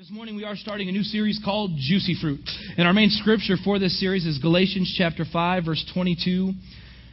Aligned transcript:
This 0.00 0.10
morning 0.10 0.34
we 0.34 0.44
are 0.44 0.56
starting 0.56 0.88
a 0.88 0.92
new 0.92 1.02
series 1.02 1.38
called 1.44 1.72
Juicy 1.76 2.16
Fruit. 2.18 2.40
And 2.78 2.88
our 2.88 2.94
main 2.94 3.10
scripture 3.10 3.56
for 3.62 3.78
this 3.78 4.00
series 4.00 4.24
is 4.24 4.38
Galatians 4.38 4.94
chapter 4.96 5.26
5 5.30 5.66
verse 5.66 5.84
22 5.92 6.54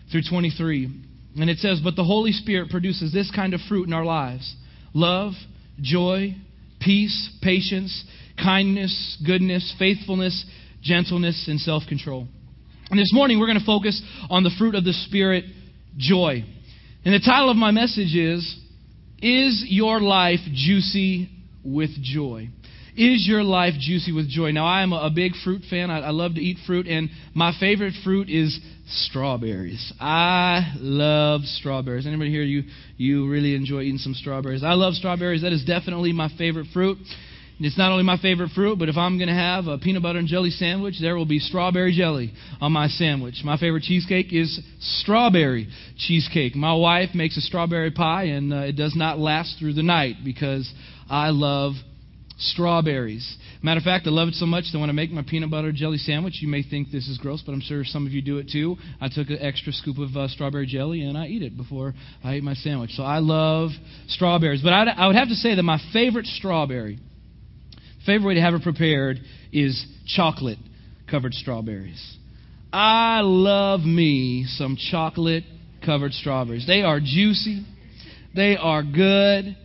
through 0.10 0.22
23. 0.30 0.90
And 1.38 1.50
it 1.50 1.58
says, 1.58 1.82
"But 1.82 1.98
the 1.98 2.06
Holy 2.06 2.32
Spirit 2.32 2.70
produces 2.70 3.12
this 3.12 3.30
kind 3.30 3.54
of 3.54 3.60
fruit 3.64 3.88
in 3.88 3.94
our 3.94 4.06
lives: 4.06 4.56
love, 4.94 5.34
joy, 5.82 6.34
peace, 6.80 7.30
patience, 7.42 8.06
kindness, 8.38 9.18
goodness, 9.22 9.70
faithfulness, 9.78 10.46
gentleness, 10.82 11.50
and 11.50 11.60
self-control." 11.60 12.26
And 12.90 12.98
this 12.98 13.12
morning 13.12 13.38
we're 13.38 13.48
going 13.48 13.60
to 13.60 13.66
focus 13.66 14.02
on 14.30 14.44
the 14.44 14.52
fruit 14.52 14.76
of 14.76 14.86
the 14.86 14.94
Spirit, 14.94 15.44
joy. 15.98 16.42
And 17.04 17.14
the 17.14 17.20
title 17.20 17.50
of 17.50 17.58
my 17.58 17.72
message 17.72 18.16
is 18.16 18.56
Is 19.22 19.66
your 19.68 20.00
life 20.00 20.40
juicy 20.54 21.28
with 21.66 21.92
joy? 22.02 22.48
Is 22.98 23.28
your 23.28 23.44
life 23.44 23.76
juicy 23.80 24.12
with 24.12 24.28
joy? 24.28 24.52
Now, 24.52 24.66
I 24.66 24.82
am 24.82 24.92
a 24.92 25.12
big 25.12 25.34
fruit 25.44 25.62
fan. 25.70 25.92
I, 25.92 26.00
I, 26.00 26.10
love 26.10 26.34
to 26.34 26.42
eat 26.42 26.58
fruit, 26.66 26.88
and 26.88 27.12
my 27.36 27.54
favorite 27.60 27.94
fruit 28.04 28.28
is 28.28 28.60
strawberries. 28.90 29.94
I 30.00 30.74
love 30.78 31.42
strawberries. 31.44 32.08
Anybody 32.08 32.32
here, 32.32 32.42
you, 32.42 32.64
you 32.98 33.30
really 33.30 33.54
enjoy 33.54 33.82
eating 33.82 34.00
some 34.00 34.16
strawberries? 34.16 34.64
I 34.64 34.74
love 34.74 34.96
strawberries. 34.96 35.44
That 35.44 35.54
is 35.54 35.64
definitely 35.64 36.12
my 36.12 36.28
favorite 36.40 36.66
fruit. 36.74 36.98
It's 37.60 37.78
not 37.78 37.92
only 37.92 38.04
my 38.04 38.18
favorite 38.18 38.50
fruit, 38.56 38.80
but 38.80 38.90
if 38.90 38.98
I'm 38.98 39.20
going 39.20 39.30
to 39.30 39.34
have 39.36 39.68
a 39.68 39.78
peanut 39.78 40.02
butter 40.02 40.18
and 40.18 40.28
jelly 40.28 40.50
sandwich, 40.50 40.96
there 41.00 41.16
will 41.16 41.26
be 41.26 41.38
strawberry 41.38 41.94
jelly 41.96 42.34
on 42.60 42.72
my 42.72 42.88
sandwich. 42.88 43.42
My 43.44 43.58
favorite 43.58 43.84
cheesecake 43.84 44.34
is 44.34 44.60
strawberry 44.80 45.68
cheesecake. 45.98 46.56
My 46.56 46.74
wife 46.74 47.10
makes 47.14 47.38
a 47.38 47.42
strawberry 47.42 47.92
pie, 47.92 48.24
and 48.24 48.52
uh, 48.52 48.58
it 48.58 48.76
does 48.76 48.96
not 48.96 49.20
last 49.20 49.60
through 49.60 49.74
the 49.74 49.84
night 49.84 50.16
because 50.26 50.72
I 51.12 51.30
love 51.30 51.74
strawberries. 52.38 53.38
Matter 53.64 53.80
of 53.80 53.84
fact, 53.84 54.06
I 54.06 54.12
love 54.12 54.28
it 54.28 54.36
so 54.36 54.46
much 54.46 54.66
that 54.72 54.80
when 54.80 54.90
I 54.90 54.94
make 54.94 55.12
my 55.12 55.24
peanut 55.28 55.50
butter 55.50 55.72
jelly 55.72 55.98
sandwich, 55.98 56.36
you 56.42 56.48
may 56.48 56.64
think 56.64 56.92
this 56.92 57.08
is 57.08 57.18
gross, 57.18 57.42
but 57.46 57.54
I'm 57.54 57.62
sure 57.62 57.84
some 57.84 58.06
of 58.06 58.12
you 58.12 58.22
do 58.22 58.38
it 58.38 58.50
too. 58.52 58.76
I 59.02 59.10
took 59.10 59.30
an 59.30 59.40
extra 59.42 59.74
scoop 59.74 59.98
of 59.98 60.16
uh, 60.16 60.28
strawberry 60.28 60.68
jelly 60.68 61.02
and 61.02 61.18
I 61.18 61.28
eat 61.28 61.42
it 61.42 61.58
before 61.58 61.94
I 62.24 62.36
eat 62.36 62.44
my 62.44 62.54
sandwich. 62.54 62.92
So 62.92 63.04
I 63.04 63.20
love 63.20 63.72
strawberries. 64.08 64.62
But 64.62 64.74
I'd, 64.74 64.88
I 64.88 65.08
would 65.08 65.16
have 65.16 65.30
to 65.30 65.36
say 65.36 65.56
that 65.56 65.64
my 65.64 65.80
favorite 65.94 66.28
strawberry, 66.28 67.00
favorite 68.06 68.28
way 68.28 68.34
to 68.36 68.42
have 68.42 68.54
it 68.54 68.62
prepared, 68.62 69.18
is 69.52 69.86
chocolate 70.06 70.60
covered 71.10 71.34
strawberries. 71.34 72.18
I 72.72 73.22
love 73.22 73.80
me 73.82 74.46
some 74.48 74.78
chocolate 74.92 75.44
covered 75.84 76.14
strawberries. 76.14 76.68
They 76.68 76.84
are 76.84 77.00
juicy, 77.00 77.66
they 78.36 78.58
are 78.58 78.84
good. 78.84 79.58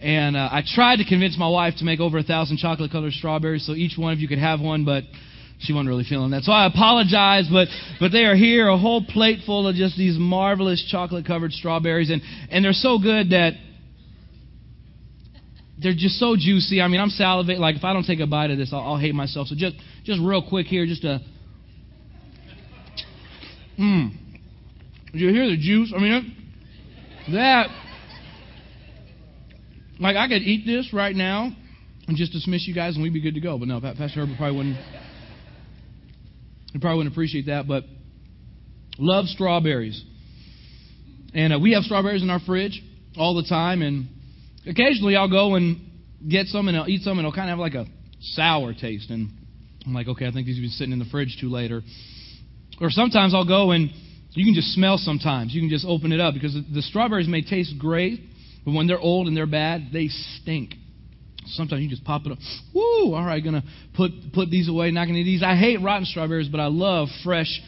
And 0.00 0.34
uh, 0.36 0.48
I 0.50 0.62
tried 0.66 0.96
to 0.96 1.04
convince 1.04 1.36
my 1.36 1.48
wife 1.48 1.74
to 1.78 1.84
make 1.84 2.00
over 2.00 2.18
a 2.18 2.22
thousand 2.22 2.56
chocolate 2.56 2.90
colored 2.90 3.12
strawberries 3.12 3.66
so 3.66 3.72
each 3.72 3.98
one 3.98 4.14
of 4.14 4.18
you 4.18 4.28
could 4.28 4.38
have 4.38 4.60
one, 4.60 4.84
but 4.84 5.04
she 5.58 5.74
wasn't 5.74 5.90
really 5.90 6.04
feeling 6.08 6.30
that. 6.30 6.42
So 6.42 6.52
I 6.52 6.66
apologize, 6.66 7.46
but 7.52 7.68
but 8.00 8.10
they 8.10 8.24
are 8.24 8.34
here, 8.34 8.68
a 8.68 8.78
whole 8.78 9.04
plate 9.04 9.40
full 9.44 9.68
of 9.68 9.76
just 9.76 9.98
these 9.98 10.16
marvelous 10.18 10.86
chocolate 10.90 11.26
covered 11.26 11.52
strawberries, 11.52 12.08
and 12.08 12.22
and 12.50 12.64
they're 12.64 12.72
so 12.72 12.98
good 12.98 13.30
that 13.30 13.52
they're 15.82 15.92
just 15.92 16.18
so 16.18 16.34
juicy. 16.34 16.80
I 16.80 16.88
mean, 16.88 17.00
I'm 17.00 17.10
salivating. 17.10 17.58
Like 17.58 17.76
if 17.76 17.84
I 17.84 17.92
don't 17.92 18.04
take 18.04 18.20
a 18.20 18.26
bite 18.26 18.50
of 18.50 18.56
this, 18.56 18.70
I'll, 18.72 18.80
I'll 18.80 18.98
hate 18.98 19.14
myself. 19.14 19.48
So 19.48 19.54
just 19.54 19.76
just 20.04 20.18
real 20.22 20.42
quick 20.48 20.66
here, 20.66 20.86
just 20.86 21.04
a. 21.04 21.20
Mmm. 23.78 24.12
Did 25.12 25.20
you 25.20 25.28
hear 25.28 25.46
the 25.46 25.58
juice? 25.58 25.92
I 25.94 26.00
mean, 26.00 26.36
that 27.32 27.68
like, 30.00 30.16
I 30.16 30.28
could 30.28 30.42
eat 30.42 30.66
this 30.66 30.92
right 30.92 31.14
now 31.14 31.50
and 32.08 32.16
just 32.16 32.32
dismiss 32.32 32.66
you 32.66 32.74
guys 32.74 32.94
and 32.94 33.02
we'd 33.02 33.12
be 33.12 33.20
good 33.20 33.34
to 33.34 33.40
go. 33.40 33.58
But 33.58 33.68
no, 33.68 33.80
Pastor 33.80 34.20
Herbert 34.20 34.36
probably 34.36 34.56
wouldn't. 34.56 34.76
He 36.72 36.78
probably 36.78 36.98
wouldn't 36.98 37.14
appreciate 37.14 37.46
that. 37.46 37.68
But 37.68 37.84
love 38.98 39.26
strawberries. 39.26 40.02
And 41.34 41.52
uh, 41.52 41.58
we 41.58 41.72
have 41.72 41.82
strawberries 41.84 42.22
in 42.22 42.30
our 42.30 42.40
fridge 42.40 42.82
all 43.16 43.34
the 43.34 43.48
time. 43.48 43.82
And 43.82 44.08
occasionally 44.66 45.16
I'll 45.16 45.30
go 45.30 45.54
and 45.54 45.80
get 46.28 46.46
some 46.46 46.68
and 46.68 46.76
I'll 46.76 46.88
eat 46.88 47.02
some 47.02 47.18
and 47.18 47.20
it'll 47.20 47.32
kind 47.32 47.50
of 47.50 47.58
have 47.58 47.58
like 47.58 47.74
a 47.74 47.86
sour 48.20 48.74
taste. 48.74 49.10
And 49.10 49.30
I'm 49.86 49.94
like, 49.94 50.08
okay, 50.08 50.26
I 50.26 50.32
think 50.32 50.46
these 50.46 50.56
have 50.56 50.62
been 50.62 50.70
sitting 50.70 50.92
in 50.92 50.98
the 50.98 51.06
fridge 51.06 51.36
too 51.40 51.50
late. 51.50 51.72
Or, 51.72 51.82
or 52.80 52.90
sometimes 52.90 53.34
I'll 53.34 53.46
go 53.46 53.70
and 53.70 53.90
you 54.32 54.44
can 54.44 54.54
just 54.54 54.74
smell 54.74 54.96
sometimes. 54.98 55.54
You 55.54 55.60
can 55.60 55.70
just 55.70 55.84
open 55.86 56.12
it 56.12 56.20
up 56.20 56.34
because 56.34 56.54
the 56.54 56.82
strawberries 56.82 57.28
may 57.28 57.42
taste 57.42 57.74
great, 57.78 58.20
but 58.64 58.72
when 58.72 58.86
they're 58.86 59.00
old 59.00 59.26
and 59.26 59.36
they're 59.36 59.46
bad, 59.46 59.88
they 59.92 60.08
stink. 60.08 60.74
Sometimes 61.46 61.82
you 61.82 61.88
just 61.88 62.04
pop 62.04 62.22
it 62.26 62.32
up. 62.32 62.38
Woo! 62.74 63.14
All 63.14 63.24
right, 63.24 63.42
gonna 63.42 63.64
put 63.96 64.12
put 64.32 64.50
these 64.50 64.68
away. 64.68 64.90
Not 64.90 65.06
gonna 65.06 65.18
eat 65.18 65.24
these. 65.24 65.42
I 65.42 65.56
hate 65.56 65.80
rotten 65.80 66.04
strawberries, 66.04 66.48
but 66.48 66.60
I 66.60 66.66
love 66.66 67.08
fresh, 67.24 67.60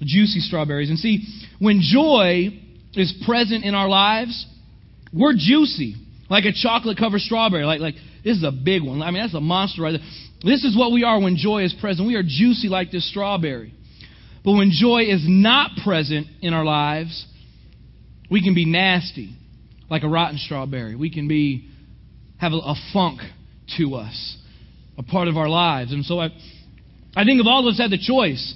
juicy 0.00 0.40
strawberries. 0.40 0.90
And 0.90 0.98
see, 0.98 1.26
when 1.58 1.80
joy 1.80 2.60
is 2.94 3.14
present 3.24 3.64
in 3.64 3.74
our 3.74 3.88
lives, 3.88 4.46
we're 5.12 5.34
juicy, 5.36 5.94
like 6.28 6.44
a 6.44 6.52
chocolate 6.52 6.98
covered 6.98 7.20
strawberry. 7.20 7.64
Like 7.64 7.80
like 7.80 7.94
this 8.24 8.36
is 8.36 8.44
a 8.44 8.52
big 8.52 8.82
one. 8.82 9.02
I 9.02 9.10
mean, 9.10 9.22
that's 9.22 9.34
a 9.34 9.40
monster 9.40 9.82
right 9.82 9.92
there. 9.92 10.08
This 10.42 10.64
is 10.64 10.76
what 10.76 10.92
we 10.92 11.04
are 11.04 11.20
when 11.20 11.36
joy 11.36 11.64
is 11.64 11.74
present. 11.80 12.06
We 12.06 12.16
are 12.16 12.22
juicy 12.22 12.68
like 12.68 12.90
this 12.90 13.08
strawberry. 13.08 13.72
But 14.44 14.52
when 14.52 14.70
joy 14.70 15.04
is 15.08 15.24
not 15.26 15.70
present 15.82 16.26
in 16.40 16.52
our 16.52 16.64
lives, 16.64 17.26
we 18.30 18.42
can 18.42 18.54
be 18.54 18.64
nasty 18.64 19.30
like 19.88 20.02
a 20.02 20.08
rotten 20.08 20.38
strawberry. 20.38 20.96
We 20.96 21.10
can 21.10 21.28
be 21.28 21.68
have 22.38 22.52
a, 22.52 22.56
a 22.56 22.74
funk 22.92 23.20
to 23.78 23.94
us, 23.94 24.36
a 24.98 25.02
part 25.02 25.28
of 25.28 25.36
our 25.36 25.48
lives. 25.48 25.92
And 25.92 26.04
so 26.04 26.18
I, 26.18 26.26
I 27.14 27.24
think 27.24 27.40
if 27.40 27.46
all 27.46 27.66
of 27.66 27.72
us 27.72 27.78
had 27.78 27.90
the 27.90 27.98
choice, 27.98 28.54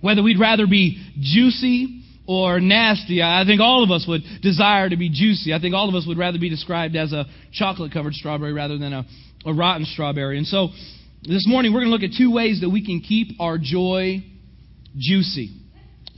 whether 0.00 0.22
we'd 0.22 0.38
rather 0.38 0.66
be 0.66 1.02
juicy 1.20 2.02
or 2.26 2.60
nasty, 2.60 3.22
I 3.22 3.44
think 3.46 3.60
all 3.60 3.82
of 3.82 3.90
us 3.90 4.04
would 4.06 4.22
desire 4.42 4.88
to 4.88 4.96
be 4.96 5.10
juicy. 5.10 5.52
I 5.52 5.60
think 5.60 5.74
all 5.74 5.88
of 5.88 5.94
us 5.94 6.04
would 6.06 6.18
rather 6.18 6.38
be 6.38 6.48
described 6.48 6.94
as 6.96 7.12
a 7.12 7.26
chocolate 7.52 7.92
covered 7.92 8.14
strawberry 8.14 8.52
rather 8.52 8.78
than 8.78 8.92
a, 8.92 9.06
a 9.46 9.52
rotten 9.52 9.84
strawberry. 9.84 10.38
And 10.38 10.46
so 10.46 10.68
this 11.22 11.46
morning 11.48 11.72
we're 11.72 11.80
going 11.80 11.90
to 11.90 11.92
look 11.92 12.08
at 12.08 12.16
two 12.16 12.32
ways 12.32 12.60
that 12.60 12.70
we 12.70 12.84
can 12.84 13.00
keep 13.00 13.40
our 13.40 13.58
joy 13.58 14.24
juicy. 14.96 15.56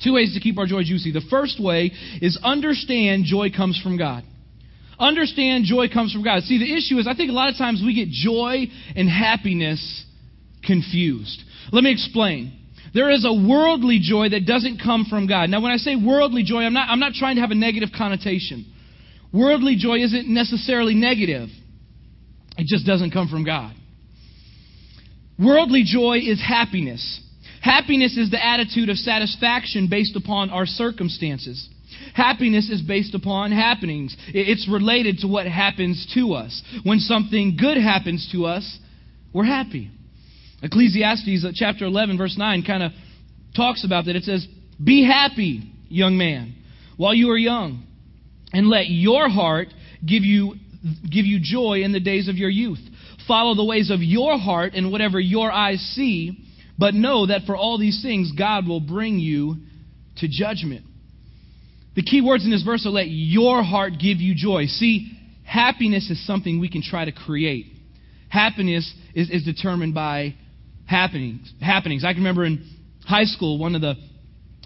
Two 0.05 0.15
ways 0.15 0.35
to 0.35 0.41
keep 0.41 0.59
our 0.59 0.67
joy 0.67 0.83
juicy. 0.83 1.13
The 1.13 1.23
first 1.31 1.63
way 1.63 1.93
is 2.21 2.39
understand 2.43 3.25
joy 3.25 3.51
comes 3.51 3.81
from 3.81 3.97
God. 3.97 4.25
Understand 5.03 5.65
joy 5.65 5.89
comes 5.89 6.13
from 6.13 6.23
God. 6.23 6.45
See, 6.45 6.59
the 6.59 6.73
issue 6.73 6.97
is 6.99 7.09
I 7.09 7.15
think 7.15 7.29
a 7.29 7.35
lot 7.35 7.51
of 7.51 7.57
times 7.57 7.83
we 7.85 7.93
get 7.93 8.09
joy 8.09 8.67
and 8.95 9.09
happiness 9.09 10.05
confused. 10.65 11.43
Let 11.73 11.83
me 11.83 11.91
explain. 11.91 12.53
There 12.95 13.11
is 13.11 13.25
a 13.25 13.33
worldly 13.33 13.99
joy 14.01 14.29
that 14.29 14.47
doesn't 14.47 14.79
come 14.79 15.07
from 15.11 15.27
God. 15.27 15.51
Now, 15.51 15.61
when 15.61 15.73
I 15.73 15.77
say 15.79 15.97
worldly 15.97 16.45
joy, 16.45 16.63
I'm 16.63 16.75
not, 16.75 16.89
I'm 16.89 17.01
not 17.01 17.15
trying 17.15 17.35
to 17.35 17.41
have 17.41 17.51
a 17.51 17.57
negative 17.57 17.89
connotation. 17.97 18.73
Worldly 19.33 19.77
joy 19.77 19.99
isn't 19.99 20.29
necessarily 20.29 20.95
negative, 20.95 21.49
it 22.57 22.67
just 22.67 22.87
doesn't 22.87 23.11
come 23.11 23.29
from 23.29 23.45
God. 23.45 23.75
Worldly 25.37 25.83
joy 25.85 26.19
is 26.19 26.41
happiness. 26.41 27.21
Happiness 27.61 28.17
is 28.17 28.31
the 28.31 28.45
attitude 28.45 28.89
of 28.89 28.97
satisfaction 28.99 29.89
based 29.91 30.15
upon 30.15 30.51
our 30.51 30.67
circumstances. 30.67 31.69
Happiness 32.15 32.69
is 32.71 32.83
based 32.83 33.15
upon 33.15 33.53
happenings. 33.53 34.17
It's 34.29 34.69
related 34.69 35.19
to 35.21 35.29
what 35.29 35.47
happens 35.47 36.11
to 36.15 36.35
us. 36.35 36.63
When 36.83 36.99
something 36.99 37.57
good 37.59 37.77
happens 37.77 38.29
to 38.33 38.47
us, 38.47 38.79
we're 39.33 39.45
happy. 39.45 39.91
Ecclesiastes 40.63 41.45
uh, 41.45 41.51
chapter 41.55 41.85
11 41.85 42.19
verse 42.19 42.37
9 42.39 42.63
kind 42.65 42.83
of 42.83 42.93
talks 43.57 43.85
about 43.85 44.05
that. 44.07 44.17
It 44.17 44.25
says, 44.25 44.47
"Be 44.83 45.05
happy, 45.05 45.63
young 45.89 46.17
man, 46.17 46.55
while 46.97 47.15
you 47.15 47.31
are 47.31 47.39
young, 47.39 47.85
and 48.53 48.69
let 48.69 48.89
your 48.89 49.29
heart 49.29 49.69
give 50.07 50.25
you 50.25 50.55
give 51.11 51.27
you 51.27 51.41
joy 51.43 51.83
in 51.83 51.93
the 51.93 52.01
days 52.01 52.29
of 52.29 52.37
your 52.37 52.51
youth. 52.51 52.81
Follow 53.27 53.55
the 53.55 53.65
ways 53.65 53.91
of 53.91 54.03
your 54.03 54.39
heart 54.39 54.75
and 54.75 54.91
whatever 54.91 55.19
your 55.19 55.51
eyes 55.51 55.81
see, 55.95 56.45
but 56.79 56.95
know 56.95 57.27
that 57.27 57.43
for 57.47 57.57
all 57.57 57.79
these 57.79 58.03
things 58.03 58.33
God 58.33 58.67
will 58.67 58.81
bring 58.81 59.19
you 59.19 59.57
to 60.19 60.29
judgment." 60.29 60.85
The 61.95 62.03
key 62.03 62.21
words 62.21 62.45
in 62.45 62.51
this 62.51 62.63
verse 62.63 62.87
are 62.87 62.91
let 62.91 63.09
your 63.09 63.63
heart 63.63 63.95
give 64.01 64.19
you 64.19 64.35
joy. 64.35 64.67
See, 64.67 65.13
happiness 65.45 66.11
is 66.11 66.27
something 66.27 66.61
we 66.61 66.71
can 66.71 66.83
try 66.83 67.05
to 67.05 67.13
create. 67.13 67.67
Happiness 68.29 68.91
is, 69.15 69.29
is 69.29 69.45
determined 69.45 69.95
by 69.95 70.35
happenings. 70.87 71.53
Happenings. 71.61 72.05
I 72.05 72.13
can 72.13 72.23
remember 72.23 72.45
in 72.45 72.67
high 73.07 73.25
school, 73.25 73.59
one 73.59 73.75
of 73.75 73.83
the 73.83 73.95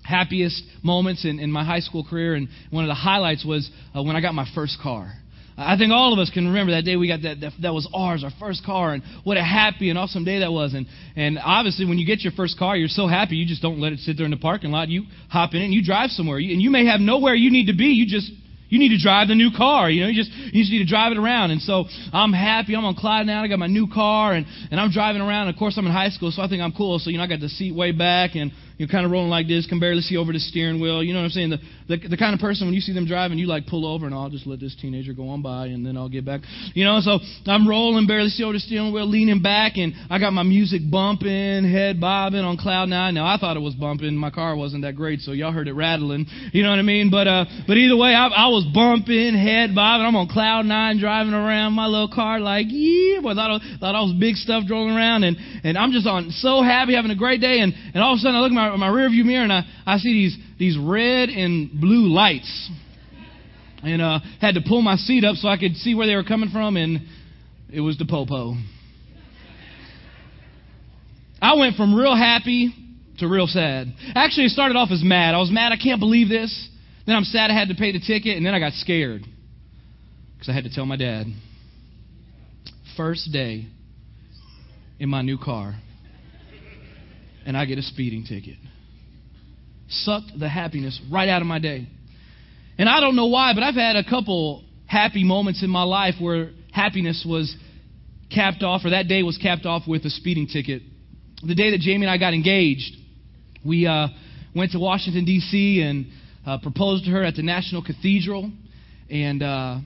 happiest 0.05 0.63
moments 0.85 1.25
in, 1.25 1.41
in 1.41 1.51
my 1.51 1.65
high 1.65 1.81
school 1.81 2.05
career, 2.09 2.35
and 2.35 2.49
one 2.71 2.85
of 2.85 2.89
the 2.89 2.95
highlights 2.95 3.45
was 3.45 3.69
uh, 3.95 4.03
when 4.03 4.15
I 4.15 4.21
got 4.21 4.35
my 4.35 4.47
first 4.55 4.79
car. 4.81 5.13
I 5.59 5.79
think 5.79 5.91
all 5.91 6.13
of 6.13 6.19
us 6.19 6.31
can 6.31 6.47
remember 6.47 6.73
that 6.73 6.85
day 6.85 6.97
we 6.97 7.09
got 7.09 7.23
that, 7.23 7.41
that, 7.41 7.53
that 7.63 7.73
was 7.73 7.89
ours, 7.95 8.23
our 8.23 8.31
first 8.39 8.65
car, 8.65 8.93
and 8.93 9.03
what 9.25 9.37
a 9.39 9.43
happy 9.43 9.89
and 9.89 9.99
awesome 9.99 10.25
day 10.25 10.41
that 10.41 10.53
was. 10.53 10.75
And 10.75 10.87
and 11.17 11.39
obviously, 11.43 11.87
when 11.87 11.99
you 11.99 12.07
get 12.07 12.21
your 12.21 12.33
first 12.33 12.59
car, 12.59 12.77
you're 12.77 12.89
so 12.89 13.07
happy 13.07 13.37
you 13.37 13.47
just 13.47 13.63
don't 13.63 13.81
let 13.81 13.93
it 13.93 14.01
sit 14.01 14.17
there 14.17 14.27
in 14.27 14.33
the 14.33 14.37
parking 14.37 14.71
lot. 14.71 14.89
You 14.89 15.05
hop 15.31 15.55
in 15.55 15.63
it 15.63 15.65
and 15.65 15.75
you 15.75 15.83
drive 15.83 16.11
somewhere. 16.11 16.39
You, 16.39 16.53
and 16.53 16.61
you 16.61 16.71
may 16.71 16.85
have 16.87 17.01
nowhere 17.01 17.35
you 17.35 17.51
need 17.51 17.67
to 17.67 17.77
be. 17.77 17.87
You 17.87 18.07
just 18.07 18.31
You 18.69 18.79
need 18.81 18.91
to 18.91 18.99
drive 18.99 19.29
the 19.29 19.35
new 19.37 19.51
car. 19.57 19.89
You 19.89 20.03
know, 20.03 20.09
you 20.09 20.17
just 20.23 20.31
you 20.53 20.61
just 20.63 20.73
need 20.73 20.81
to 20.81 20.91
drive 20.91 21.13
it 21.13 21.19
around. 21.19 21.53
And 21.53 21.63
so 21.63 21.85
I'm 22.13 22.33
happy. 22.33 22.75
I'm 22.75 22.85
on 22.85 22.97
Clyde 22.97 23.25
now. 23.27 23.45
I 23.45 23.49
got 23.49 23.61
my 23.61 23.69
new 23.69 23.87
car, 23.87 24.35
and 24.35 24.45
and 24.71 24.81
I'm 24.81 24.91
driving 24.91 25.23
around. 25.23 25.49
Of 25.49 25.57
course, 25.57 25.79
I'm 25.79 25.87
in 25.87 25.93
high 25.93 26.11
school, 26.11 26.33
so 26.33 26.43
I 26.43 26.49
think 26.49 26.61
I'm 26.63 26.73
cool. 26.73 26.99
So 26.99 27.11
you 27.11 27.19
know, 27.19 27.25
I 27.25 27.29
got 27.29 27.41
the 27.41 27.49
seat 27.49 27.75
way 27.75 27.93
back, 27.93 28.35
and 28.35 28.51
you're 28.79 28.89
kind 28.89 29.07
of 29.07 29.13
rolling 29.13 29.31
like 29.31 29.49
this, 29.49 29.67
can 29.67 29.81
barely 29.81 30.03
see 30.03 30.17
over 30.17 30.33
the 30.33 30.39
steering 30.39 30.81
wheel. 30.81 31.03
You 31.03 31.15
know 31.15 31.21
what 31.21 31.27
I'm 31.27 31.31
saying? 31.31 31.51
The, 31.51 31.59
the 31.89 32.09
the 32.09 32.17
kind 32.17 32.35
of 32.35 32.41
person 32.41 32.67
when 32.67 32.75
you 32.75 32.81
see 32.81 32.93
them 32.93 33.07
driving, 33.07 33.39
you 33.39 33.47
like 33.47 33.67
pull 33.67 33.87
over 33.87 34.07
and 34.07 34.15
I'll 34.15 34.29
just 34.29 34.47
let 34.47 34.61
this 34.61 34.77
teenager 34.81 35.15
go 35.15 35.29
on 35.31 35.41
by, 35.41 35.67
and 35.67 35.85
then 35.85 35.97
I'll 35.97 36.09
get 36.09 36.25
back. 36.25 36.43
You 36.75 36.85
know, 36.85 37.01
so 37.01 37.19
I'm 37.47 37.67
rolling, 37.67 38.07
barely 38.07 38.29
see 38.29 38.45
over 38.45 38.53
the 38.53 38.61
steering 38.61 38.93
wheel, 38.93 39.09
leaning 39.09 39.41
back, 39.41 39.77
and 39.77 39.95
I 40.11 40.19
got 40.19 40.33
my 40.33 40.43
music 40.43 40.83
bumping, 40.91 41.65
head 41.65 42.01
bobbing 42.01 42.41
on 42.41 42.57
cloud 42.59 42.89
nine. 42.89 43.15
Now 43.15 43.27
I 43.27 43.39
thought 43.39 43.57
it 43.57 43.61
was 43.61 43.75
bumping. 43.75 44.15
My 44.17 44.31
car 44.31 44.57
wasn't 44.57 44.83
that 44.83 44.95
great, 44.95 45.21
so 45.21 45.33
y'all 45.33 45.53
heard 45.53 45.69
it 45.69 45.75
rattling. 45.75 46.27
You 46.53 46.63
know 46.63 46.71
what 46.71 46.79
I 46.79 46.83
mean? 46.83 47.11
But 47.11 47.27
uh, 47.27 47.45
but 47.67 47.77
either 47.77 47.97
way, 47.97 48.15
I, 48.15 48.29
I 48.29 48.49
was 48.49 48.67
bumping, 48.75 49.35
head 49.35 49.75
bobbing. 49.75 50.07
I'm 50.07 50.17
on 50.17 50.29
cloud 50.29 50.67
nine, 50.67 50.99
driving 50.99 51.35
around 51.35 51.73
my 51.73 51.87
little 51.87 52.11
car 52.13 52.41
like 52.41 52.67
yeah. 52.69 53.21
Boy, 53.21 53.35
thought 53.35 53.63
I, 53.63 53.79
thought 53.81 53.95
I 53.95 54.01
was 54.03 54.15
big 54.21 54.37
stuff 54.37 54.65
rolling 54.69 54.95
around, 54.95 55.25
and 55.25 55.37
and 55.65 55.79
I'm 55.79 55.93
just 55.93 56.07
on 56.07 56.31
so 56.31 56.63
happy, 56.63 56.95
having 56.95 57.11
a 57.11 57.17
great 57.17 57.41
day, 57.41 57.61
and 57.61 57.73
and 57.95 58.03
all 58.03 58.13
of 58.13 58.19
a 58.19 58.21
sudden 58.21 58.37
I 58.37 58.41
look 58.41 58.51
at 58.51 58.55
my 58.55 58.66
my 58.77 58.89
rearview 58.89 59.25
mirror 59.25 59.45
and 59.45 59.53
I 59.53 59.65
I 59.87 59.99
see 59.99 60.13
these 60.13 60.39
these 60.59 60.79
red 60.79 61.29
and 61.29 61.71
blue 61.81 62.09
lights, 62.09 62.71
and 63.83 64.01
uh, 64.03 64.21
had 64.41 64.55
to 64.55 64.63
pull 64.67 64.83
my 64.83 64.97
seat 64.97 65.25
up 65.25 65.37
so 65.37 65.49
I 65.49 65.59
could 65.59 65.77
see 65.77 65.95
where 65.95 66.07
they 66.07 66.17
were 66.17 66.25
coming 66.25 66.51
from, 66.51 66.77
and 66.77 67.01
it 67.73 67.81
was 67.81 67.99
the 67.99 68.07
popo. 68.07 68.57
I 71.41 71.55
went 71.55 71.77
from 71.77 71.95
real 71.95 72.17
happy 72.17 72.75
to 73.19 73.29
real 73.29 73.47
sad. 73.47 73.93
Actually, 74.15 74.47
it 74.47 74.51
started 74.51 74.77
off 74.77 74.91
as 74.91 75.03
mad. 75.03 75.35
I 75.35 75.39
was 75.39 75.51
mad. 75.51 75.73
I 75.73 75.77
can't 75.77 76.01
believe 76.01 76.29
this. 76.29 76.69
Then 77.07 77.15
I'm 77.15 77.25
sad 77.25 77.51
I 77.51 77.55
had 77.55 77.69
to 77.69 77.75
pay 77.75 77.93
the 77.93 78.01
ticket, 78.01 78.37
and 78.37 78.45
then 78.45 78.55
I 78.55 78.59
got 78.59 78.73
scared 78.73 79.23
because 80.35 80.49
I 80.49 80.53
had 80.53 80.65
to 80.65 80.71
tell 80.71 80.87
my 80.87 80.97
dad. 80.97 81.27
First 82.97 83.31
day 83.33 83.67
in 84.99 85.09
my 85.09 85.23
new 85.23 85.39
car, 85.39 85.77
and 87.47 87.57
I 87.57 87.65
get 87.65 87.79
a 87.79 87.83
speeding 87.83 88.25
ticket. 88.25 88.57
Sucked 89.89 90.39
the 90.39 90.49
happiness 90.49 91.01
right 91.11 91.29
out 91.29 91.41
of 91.41 91.49
my 91.49 91.61
day. 91.61 91.87
And 92.77 92.89
I 92.89 93.01
don't 93.01 93.17
know 93.17 93.27
why, 93.27 93.53
but 93.55 93.63
I've 93.63 93.75
had 93.75 93.97
a 93.97 94.05
couple 94.05 94.65
happy 94.87 95.25
moments 95.25 95.63
in 95.63 95.71
my 95.71 95.85
life 95.85 96.15
where 96.21 96.51
happiness 96.73 97.25
was 97.27 97.55
capped 98.35 98.63
off, 98.63 98.83
or 98.85 98.91
that 98.91 99.09
day 99.09 99.23
was 99.23 99.39
capped 99.39 99.65
off 99.65 99.83
with 99.87 100.05
a 100.05 100.11
speeding 100.11 100.49
ticket. 100.49 100.83
The 101.43 101.55
day 101.55 101.71
that 101.71 101.81
Jamie 101.81 102.05
and 102.05 102.11
I 102.11 102.19
got 102.19 102.35
engaged, 102.35 102.97
we 103.65 103.87
uh, 103.87 104.09
went 104.55 104.73
to 104.73 104.79
Washington, 104.79 105.25
D.C., 105.25 105.83
and 105.83 106.07
uh, 106.45 106.59
proposed 106.59 107.05
to 107.05 107.11
her 107.13 107.23
at 107.23 107.37
the 107.37 107.43
National 107.43 107.83
Cathedral. 107.83 108.51
And, 109.09 109.43
uh, 109.43 109.79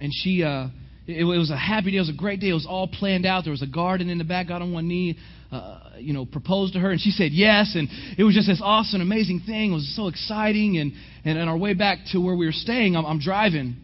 and 0.00 0.12
she, 0.12 0.42
uh, 0.42 0.68
it, 1.06 1.20
it, 1.20 1.24
was 1.24 1.50
a 1.50 1.56
happy 1.56 1.92
day. 1.92 1.96
It 1.96 2.00
was 2.00 2.10
a 2.10 2.16
great 2.16 2.40
day. 2.40 2.50
It 2.50 2.54
was 2.54 2.66
all 2.68 2.88
planned 2.88 3.24
out. 3.24 3.44
There 3.44 3.50
was 3.50 3.62
a 3.62 3.66
garden 3.66 4.10
in 4.10 4.18
the 4.18 4.24
back. 4.24 4.46
I 4.46 4.48
got 4.50 4.62
on 4.62 4.72
one 4.72 4.88
knee, 4.88 5.16
uh, 5.50 5.80
you 5.98 6.12
know, 6.12 6.24
proposed 6.24 6.74
to 6.74 6.80
her, 6.80 6.90
and 6.90 7.00
she 7.00 7.10
said 7.10 7.32
yes. 7.32 7.74
And 7.74 7.88
it 8.18 8.24
was 8.24 8.34
just 8.34 8.46
this 8.48 8.60
awesome, 8.62 9.00
amazing 9.00 9.42
thing. 9.46 9.72
It 9.72 9.74
was 9.74 9.96
so 9.96 10.08
exciting. 10.08 10.78
And, 10.78 10.92
and 11.24 11.38
on 11.38 11.48
our 11.48 11.56
way 11.56 11.74
back 11.74 11.98
to 12.12 12.18
where 12.18 12.34
we 12.34 12.46
were 12.46 12.52
staying, 12.52 12.96
I'm, 12.96 13.04
I'm 13.04 13.20
driving. 13.20 13.76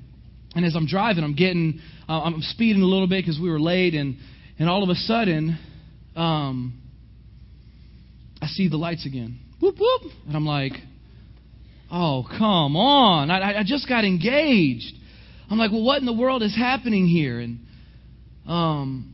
And 0.55 0.65
as 0.65 0.77
I'm 0.77 0.87
driving, 0.87 1.25
I'm 1.25 1.35
getting, 1.35 1.81
uh, 2.09 2.21
I'm 2.23 2.41
speeding 2.43 2.83
a 2.83 2.87
little 2.87 3.09
bit 3.09 3.23
because 3.23 3.41
we 3.41 3.51
were 3.51 3.61
late. 3.61 3.95
And, 3.95 4.17
and 4.59 4.69
all 4.69 4.83
of 4.83 4.89
a 4.89 4.95
sudden, 4.95 5.59
um, 6.15 6.81
I 8.41 8.47
see 8.47 8.69
the 8.69 8.77
lights 8.77 9.07
again. 9.07 9.39
Whoop, 9.61 9.77
whoop. 9.79 10.13
And 10.27 10.37
I'm 10.37 10.47
like, 10.47 10.73
oh, 11.91 12.27
come 12.29 12.77
on. 12.77 13.31
I, 13.31 13.61
I 13.61 13.63
just 13.65 13.89
got 13.89 14.05
engaged. 14.05 14.95
I'm 15.51 15.59
like, 15.59 15.71
well, 15.71 15.85
what 15.85 15.99
in 15.99 16.07
the 16.07 16.13
world 16.13 16.43
is 16.43 16.55
happening 16.57 17.07
here? 17.07 17.39
And 17.39 17.61
um, 18.47 19.12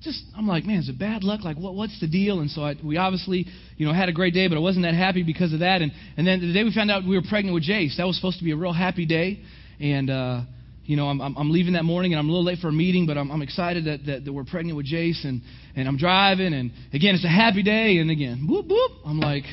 just, 0.00 0.22
I'm 0.36 0.46
like, 0.46 0.64
man, 0.64 0.78
is 0.78 0.88
it 0.88 0.98
bad 0.98 1.24
luck? 1.24 1.42
Like, 1.42 1.56
what, 1.56 1.74
what's 1.74 1.98
the 2.00 2.06
deal? 2.06 2.40
And 2.40 2.50
so 2.50 2.62
I, 2.62 2.74
we 2.84 2.96
obviously, 2.96 3.46
you 3.76 3.86
know, 3.86 3.92
had 3.92 4.08
a 4.08 4.12
great 4.12 4.32
day, 4.32 4.46
but 4.48 4.56
I 4.56 4.60
wasn't 4.60 4.84
that 4.84 4.94
happy 4.94 5.24
because 5.24 5.52
of 5.52 5.60
that. 5.60 5.82
And, 5.82 5.92
and 6.16 6.26
then 6.26 6.40
the 6.40 6.52
day 6.52 6.62
we 6.62 6.72
found 6.72 6.90
out 6.90 7.02
we 7.04 7.16
were 7.16 7.24
pregnant 7.28 7.54
with 7.54 7.64
Jace, 7.64 7.96
that 7.96 8.06
was 8.06 8.16
supposed 8.16 8.38
to 8.38 8.44
be 8.44 8.52
a 8.52 8.56
real 8.56 8.72
happy 8.72 9.06
day. 9.06 9.40
And, 9.80 10.08
uh, 10.08 10.42
you 10.84 10.96
know, 10.96 11.08
I'm, 11.08 11.20
I'm 11.20 11.50
leaving 11.50 11.72
that 11.72 11.84
morning 11.84 12.12
and 12.12 12.20
I'm 12.20 12.28
a 12.28 12.32
little 12.32 12.44
late 12.44 12.60
for 12.60 12.68
a 12.68 12.72
meeting, 12.72 13.06
but 13.06 13.18
I'm, 13.18 13.30
I'm 13.30 13.42
excited 13.42 13.86
that, 13.86 14.06
that, 14.06 14.24
that 14.24 14.32
we're 14.32 14.44
pregnant 14.44 14.76
with 14.76 14.86
Jace 14.86 15.24
and, 15.24 15.42
and 15.74 15.88
I'm 15.88 15.96
driving 15.96 16.54
and 16.54 16.70
again, 16.92 17.14
it's 17.14 17.24
a 17.24 17.28
happy 17.28 17.62
day. 17.62 17.98
And 17.98 18.10
again, 18.10 18.46
whoop, 18.48 18.66
whoop. 18.68 18.92
I'm 19.04 19.18
like, 19.18 19.44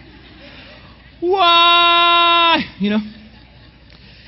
why? 1.20 2.62
You 2.78 2.90
know? 2.90 2.98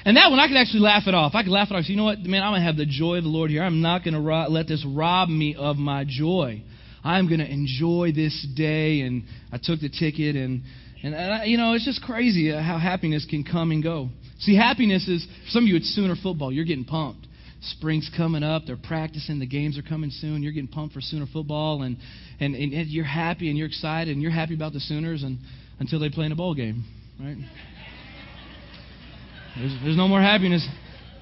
And 0.04 0.16
that 0.16 0.30
one, 0.30 0.38
I 0.38 0.48
could 0.48 0.56
actually 0.56 0.80
laugh 0.80 1.04
it 1.06 1.14
off. 1.14 1.34
I 1.34 1.42
could 1.42 1.52
laugh 1.52 1.68
it 1.70 1.74
off. 1.74 1.88
You 1.88 1.96
know 1.96 2.04
what? 2.04 2.20
Man, 2.20 2.42
I'm 2.42 2.52
going 2.52 2.60
to 2.60 2.66
have 2.66 2.76
the 2.76 2.86
joy 2.86 3.16
of 3.16 3.24
the 3.24 3.30
Lord 3.30 3.50
here. 3.50 3.62
I'm 3.62 3.82
not 3.82 4.04
going 4.04 4.14
to 4.14 4.20
ro- 4.20 4.46
let 4.48 4.68
this 4.68 4.84
rob 4.86 5.28
me 5.28 5.54
of 5.56 5.76
my 5.76 6.04
joy. 6.08 6.62
I'm 7.04 7.28
going 7.28 7.40
to 7.40 7.50
enjoy 7.50 8.12
this 8.14 8.46
day. 8.56 9.00
And 9.00 9.24
I 9.52 9.58
took 9.62 9.80
the 9.80 9.88
ticket 9.88 10.36
and, 10.36 10.62
and, 11.02 11.14
and 11.14 11.32
I, 11.32 11.44
you 11.44 11.56
know, 11.56 11.74
it's 11.74 11.84
just 11.84 12.02
crazy 12.02 12.50
how 12.50 12.78
happiness 12.78 13.26
can 13.28 13.44
come 13.44 13.70
and 13.70 13.82
go. 13.82 14.08
See, 14.40 14.56
happiness 14.56 15.08
is, 15.08 15.26
some 15.48 15.64
of 15.64 15.68
you, 15.68 15.76
it's 15.76 15.94
Sooner 15.94 16.14
football. 16.22 16.52
You're 16.52 16.64
getting 16.64 16.84
pumped. 16.84 17.26
Spring's 17.60 18.08
coming 18.16 18.44
up. 18.44 18.62
They're 18.66 18.76
practicing. 18.76 19.40
The 19.40 19.46
games 19.46 19.76
are 19.78 19.82
coming 19.82 20.10
soon. 20.10 20.42
You're 20.42 20.52
getting 20.52 20.68
pumped 20.68 20.94
for 20.94 21.00
Sooner 21.00 21.26
football, 21.32 21.82
and, 21.82 21.96
and, 22.38 22.54
and 22.54 22.72
you're 22.88 23.04
happy 23.04 23.48
and 23.48 23.58
you're 23.58 23.66
excited 23.66 24.12
and 24.12 24.22
you're 24.22 24.30
happy 24.30 24.54
about 24.54 24.72
the 24.72 24.80
Sooners 24.80 25.24
and, 25.24 25.38
until 25.80 25.98
they 25.98 26.08
play 26.08 26.26
in 26.26 26.32
a 26.32 26.36
bowl 26.36 26.54
game, 26.54 26.84
right? 27.20 27.36
There's, 29.58 29.76
there's 29.82 29.96
no 29.96 30.08
more 30.08 30.20
happiness. 30.20 30.66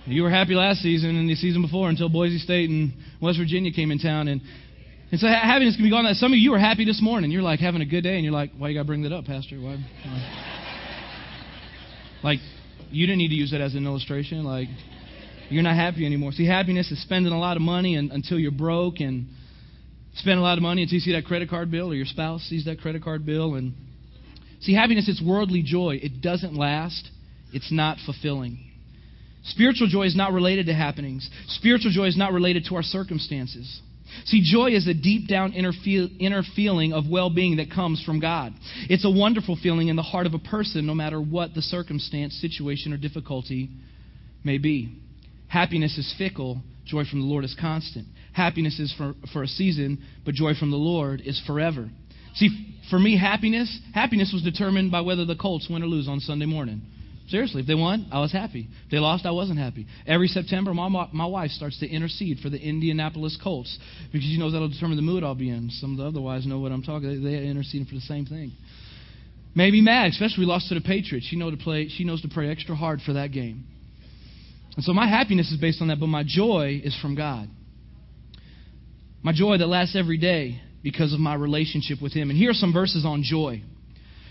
You 0.05 0.23
were 0.23 0.31
happy 0.31 0.55
last 0.55 0.81
season 0.81 1.17
and 1.17 1.29
the 1.29 1.35
season 1.35 1.63
before 1.63 1.89
until 1.89 2.09
Boise 2.09 2.39
State 2.39 2.71
and 2.71 2.93
West 3.21 3.39
Virginia 3.39 3.73
came 3.73 3.91
in 3.91 3.99
town. 3.99 4.29
And, 4.29 4.41
and 5.11 5.19
so 5.19 5.27
happiness 5.27 5.75
can 5.75 5.85
be 5.85 5.91
gone. 5.91 6.05
That 6.05 6.15
some 6.17 6.33
of 6.33 6.39
you 6.39 6.53
are 6.55 6.59
happy 6.59 6.85
this 6.85 7.01
morning. 7.03 7.31
You're 7.31 7.43
like 7.43 7.61
having 7.61 7.81
a 7.81 7.87
good 7.87 8.03
day, 8.03 8.15
and 8.15 8.25
you're 8.25 8.33
like, 8.33 8.53
why 8.57 8.69
you 8.69 8.75
got 8.75 8.83
to 8.83 8.87
bring 8.87 9.03
that 9.03 9.13
up, 9.13 9.25
Pastor? 9.25 9.57
Why? 9.57 9.79
Like, 12.23 12.39
you 12.91 13.07
didn't 13.07 13.19
need 13.19 13.29
to 13.29 13.35
use 13.35 13.51
that 13.53 13.61
as 13.61 13.75
an 13.75 13.87
illustration. 13.87 14.45
Like, 14.45 14.69
you're 15.49 15.63
not 15.63 15.77
happy 15.77 16.05
anymore. 16.05 16.33
See, 16.33 16.47
happiness 16.47 16.91
is 16.91 17.01
spending 17.03 17.33
a 17.33 17.39
lot 17.39 17.57
of 17.57 17.63
money 17.63 17.97
and, 17.97 18.13
until 18.13 18.39
you're 18.39 18.51
broke 18.51 19.01
and 19.01 19.27
spend 20.15 20.39
a 20.39 20.43
lot 20.43 20.59
of 20.59 20.63
money 20.63 20.83
until 20.83 20.95
you 20.95 21.01
see 21.01 21.13
that 21.13 21.25
credit 21.25 21.49
card 21.49 21.71
bill 21.71 21.91
or 21.91 21.95
your 21.95 22.07
spouse 22.07 22.43
sees 22.43 22.65
that 22.67 22.81
credit 22.81 23.03
card 23.03 23.25
bill. 23.25 23.55
And 23.55 23.75
see, 24.61 24.75
happiness, 24.75 25.09
it's 25.09 25.23
worldly 25.23 25.63
joy. 25.63 25.99
It 26.03 26.21
doesn't 26.21 26.55
last, 26.55 27.11
it's 27.53 27.73
not 27.73 27.99
fulfilling. 28.05 28.59
Spiritual 29.45 29.87
joy 29.87 30.05
is 30.05 30.17
not 30.17 30.33
related 30.33 30.67
to 30.67 30.75
happenings, 30.75 31.29
spiritual 31.49 31.93
joy 31.93 32.07
is 32.07 32.17
not 32.17 32.33
related 32.33 32.65
to 32.69 32.75
our 32.75 32.83
circumstances. 32.83 33.81
See, 34.25 34.43
joy 34.43 34.71
is 34.71 34.87
a 34.87 34.95
deep 34.95 35.29
down 35.29 35.53
inner, 35.53 35.73
feel, 35.85 36.09
inner 36.19 36.43
feeling 36.55 36.93
of 36.93 37.05
well 37.09 37.29
being 37.29 37.57
that 37.57 37.71
comes 37.71 38.03
from 38.05 38.21
God. 38.21 38.53
It's 38.89 39.05
a 39.05 39.11
wonderful 39.11 39.59
feeling 39.61 39.89
in 39.89 39.97
the 39.97 40.03
heart 40.03 40.27
of 40.27 40.35
a 40.35 40.39
person, 40.39 40.87
no 40.87 40.95
matter 40.95 41.21
what 41.21 41.55
the 41.55 41.63
circumstance, 41.63 42.35
situation, 42.41 42.93
or 42.93 42.97
difficulty 42.97 43.69
may 44.45 44.59
be. 44.59 44.97
Happiness 45.49 45.97
is 45.99 46.15
fickle, 46.19 46.61
joy 46.85 47.05
from 47.05 47.21
the 47.21 47.27
Lord 47.27 47.45
is 47.45 47.57
constant. 47.61 48.07
Happiness 48.33 48.79
is 48.79 48.95
for, 48.97 49.15
for 49.33 49.43
a 49.43 49.49
season, 49.49 49.99
but 50.25 50.35
joy 50.35 50.53
from 50.59 50.71
the 50.71 50.77
Lord 50.77 51.21
is 51.25 51.41
forever. 51.47 51.89
See, 52.35 52.75
for 52.91 52.99
me, 52.99 53.19
happiness, 53.19 53.81
happiness 53.95 54.31
was 54.33 54.43
determined 54.43 54.93
by 54.93 55.01
whether 55.01 55.25
the 55.25 55.37
Colts 55.37 55.69
win 55.71 55.83
or 55.83 55.87
lose 55.87 56.09
on 56.09 56.21
Sunday 56.21 56.47
morning. 56.47 56.83
Seriously, 57.29 57.63
if 57.63 57.67
they 57.67 57.75
won, 57.75 58.07
I 58.13 58.21
was 58.21 58.31
happy. 58.31 58.69
If 58.85 58.91
they 58.91 58.99
lost, 58.99 59.27
I 59.27 59.33
wasn't 59.33 59.59
happy. 59.59 59.87
Every 60.07 60.29
September, 60.29 60.73
my, 60.73 60.89
my 61.13 61.27
wife 61.27 61.51
starts 61.51 61.79
to 61.81 61.89
intercede 61.89 62.39
for 62.39 62.51
the 62.51 62.59
Indianapolis 62.59 63.37
Colts 63.43 63.77
because 64.13 64.25
she 64.25 64.39
knows 64.39 64.53
that'll 64.53 64.69
determine 64.69 64.97
the 64.97 65.03
mood 65.03 65.25
I'll 65.25 65.35
be 65.35 65.51
in. 65.51 65.71
Some 65.71 65.93
of 65.93 65.99
the 65.99 66.05
other 66.05 66.21
wives 66.21 66.47
know 66.47 66.61
what 66.61 66.71
I'm 66.71 66.85
talking. 66.85 67.25
They, 67.25 67.31
they 67.31 67.47
interceding 67.47 67.87
for 67.87 67.97
the 67.97 68.01
same 68.03 68.27
thing. 68.27 68.53
Maybe 69.57 69.81
mad, 69.81 70.11
especially 70.13 70.45
we 70.45 70.47
lost 70.47 70.69
to 70.69 70.75
the 70.75 70.81
Patriots. 70.81 71.27
She 71.29 71.37
know 71.37 71.51
to 71.51 71.57
play. 71.57 71.89
She 71.89 72.05
knows 72.05 72.23
to 72.23 72.29
pray 72.29 72.49
extra 72.49 72.77
hard 72.77 73.01
for 73.01 73.15
that 73.15 73.33
game. 73.33 73.65
And 74.77 74.85
so 74.85 74.93
my 74.93 75.09
happiness 75.09 75.51
is 75.51 75.59
based 75.59 75.81
on 75.81 75.89
that, 75.89 75.99
but 75.99 76.09
my 76.09 76.23
joy 76.25 76.81
is 76.85 76.97
from 77.01 77.17
God. 77.17 77.49
My 79.23 79.33
joy 79.33 79.59
that 79.59 79.67
lasts 79.67 79.97
every 79.97 80.19
day 80.19 80.61
because 80.83 81.13
of 81.13 81.19
my 81.19 81.35
relationship 81.35 82.01
with 82.01 82.13
Him. 82.13 82.31
And 82.31 82.39
here 82.39 82.51
are 82.51 82.55
some 82.55 82.73
verses 82.73 83.05
on 83.05 83.25
joy. 83.25 83.63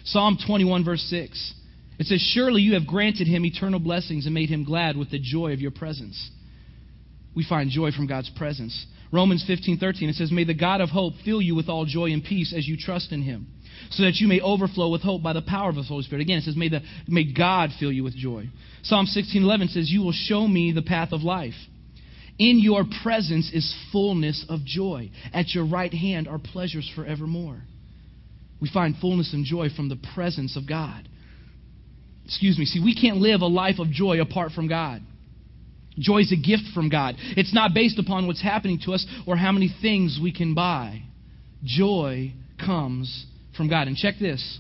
Psalm 0.06 0.38
21, 0.48 0.86
verse 0.86 1.02
6. 1.10 1.54
It 1.98 2.08
says, 2.08 2.22
Surely 2.34 2.62
you 2.62 2.74
have 2.74 2.88
granted 2.88 3.28
him 3.28 3.46
eternal 3.46 3.80
blessings 3.80 4.26
and 4.26 4.34
made 4.34 4.50
him 4.50 4.64
glad 4.64 4.98
with 4.98 5.12
the 5.12 5.20
joy 5.20 5.54
of 5.54 5.62
your 5.62 5.72
presence. 5.72 6.32
We 7.36 7.46
find 7.48 7.70
joy 7.70 7.92
from 7.92 8.08
God's 8.08 8.30
presence. 8.32 8.86
Romans 9.12 9.44
15, 9.48 9.78
13, 9.78 10.10
it 10.10 10.16
says, 10.16 10.32
May 10.32 10.44
the 10.44 10.54
God 10.54 10.82
of 10.82 10.90
hope 10.90 11.14
fill 11.24 11.42
you 11.42 11.56
with 11.56 11.70
all 11.70 11.86
joy 11.86 12.12
and 12.12 12.24
peace 12.24 12.54
as 12.56 12.68
you 12.68 12.76
trust 12.78 13.12
in 13.12 13.22
him, 13.22 13.48
so 13.92 14.04
that 14.04 14.16
you 14.16 14.28
may 14.28 14.42
overflow 14.42 14.90
with 14.90 15.02
hope 15.02 15.22
by 15.22 15.34
the 15.34 15.42
power 15.42 15.70
of 15.70 15.76
the 15.76 15.84
Holy 15.84 16.04
Spirit. 16.04 16.22
Again, 16.22 16.40
it 16.40 16.44
says, 16.44 16.56
May, 16.56 16.70
the, 16.70 16.82
may 17.08 17.32
God 17.32 17.70
fill 17.80 17.92
you 17.92 18.04
with 18.04 18.16
joy. 18.16 18.50
Psalm 18.84 19.06
16, 19.06 19.44
11 19.44 19.70
says, 19.70 19.90
You 19.90 20.02
will 20.02 20.14
show 20.14 20.48
me 20.48 20.72
the 20.72 20.82
path 20.82 21.10
of 21.12 21.22
life. 21.22 21.54
In 22.38 22.60
your 22.60 22.84
presence 23.04 23.50
is 23.54 23.76
fullness 23.92 24.46
of 24.50 24.66
joy. 24.66 25.12
At 25.34 25.54
your 25.54 25.66
right 25.66 25.94
hand 25.94 26.28
are 26.28 26.40
pleasures 26.40 26.90
forevermore. 26.96 27.62
We 28.60 28.70
find 28.70 28.96
fullness 29.00 29.34
and 29.34 29.46
joy 29.46 29.70
from 29.70 29.90
the 29.90 30.00
presence 30.14 30.58
of 30.58 30.68
God. 30.68 31.08
Excuse 32.26 32.58
me, 32.58 32.66
see, 32.66 32.80
we 32.80 32.96
can't 32.96 33.18
live 33.18 33.42
a 33.42 33.48
life 33.48 33.80
of 33.80 33.90
joy 33.90 34.20
apart 34.20 34.52
from 34.52 34.68
God. 34.68 35.02
Joy 35.98 36.20
is 36.20 36.32
a 36.32 36.36
gift 36.36 36.64
from 36.74 36.90
God. 36.90 37.16
It's 37.38 37.54
not 37.54 37.74
based 37.74 38.00
upon 38.00 38.28
what's 38.28 38.42
happening 38.42 38.80
to 38.86 38.94
us 38.94 39.06
or 39.26 39.38
how 39.38 39.52
many 39.52 39.74
things 39.82 40.20
we 40.22 40.34
can 40.34 40.54
buy. 40.54 41.04
Joy 41.64 42.34
comes 42.64 43.26
from 43.56 43.70
God. 43.70 43.88
And 43.88 43.96
check 43.96 44.16
this 44.20 44.60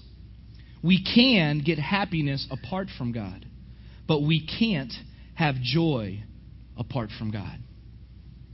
we 0.84 1.04
can 1.04 1.62
get 1.66 1.80
happiness 1.80 2.48
apart 2.52 2.90
from 2.96 3.12
God, 3.12 3.46
but 4.08 4.22
we 4.22 4.46
can't 4.46 4.94
have 5.34 5.56
joy 5.56 6.24
apart 6.78 7.10
from 7.18 7.32
God. 7.32 7.58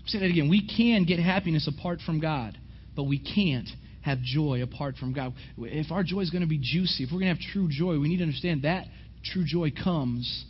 Say 0.05 0.19
that 0.19 0.29
again. 0.29 0.49
We 0.49 0.65
can 0.65 1.03
get 1.03 1.19
happiness 1.19 1.67
apart 1.67 1.99
from 2.05 2.21
God, 2.21 2.57
but 2.95 3.03
we 3.03 3.19
can't 3.19 3.67
have 4.01 4.21
joy 4.21 4.63
apart 4.63 4.95
from 4.97 5.13
God. 5.13 5.33
If 5.57 5.91
our 5.91 6.03
joy 6.03 6.21
is 6.21 6.29
going 6.29 6.41
to 6.41 6.47
be 6.47 6.57
juicy, 6.57 7.03
if 7.03 7.09
we're 7.11 7.19
going 7.19 7.35
to 7.35 7.41
have 7.41 7.51
true 7.53 7.67
joy, 7.69 7.99
we 7.99 8.07
need 8.09 8.17
to 8.17 8.23
understand 8.23 8.63
that 8.63 8.85
true 9.23 9.43
joy 9.45 9.71
comes 9.71 10.45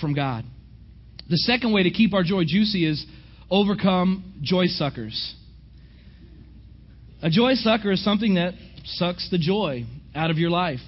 from 0.00 0.14
God. 0.14 0.44
The 1.28 1.36
second 1.36 1.72
way 1.72 1.84
to 1.84 1.90
keep 1.90 2.12
our 2.12 2.24
joy 2.24 2.42
juicy 2.44 2.84
is 2.84 3.04
overcome 3.50 4.40
joy 4.42 4.66
suckers. 4.66 5.34
A 7.22 7.30
joy 7.30 7.54
sucker 7.54 7.92
is 7.92 8.02
something 8.02 8.34
that 8.34 8.54
sucks 8.84 9.30
the 9.30 9.38
joy 9.38 9.84
out 10.14 10.30
of 10.30 10.38
your 10.38 10.50
life. 10.50 10.80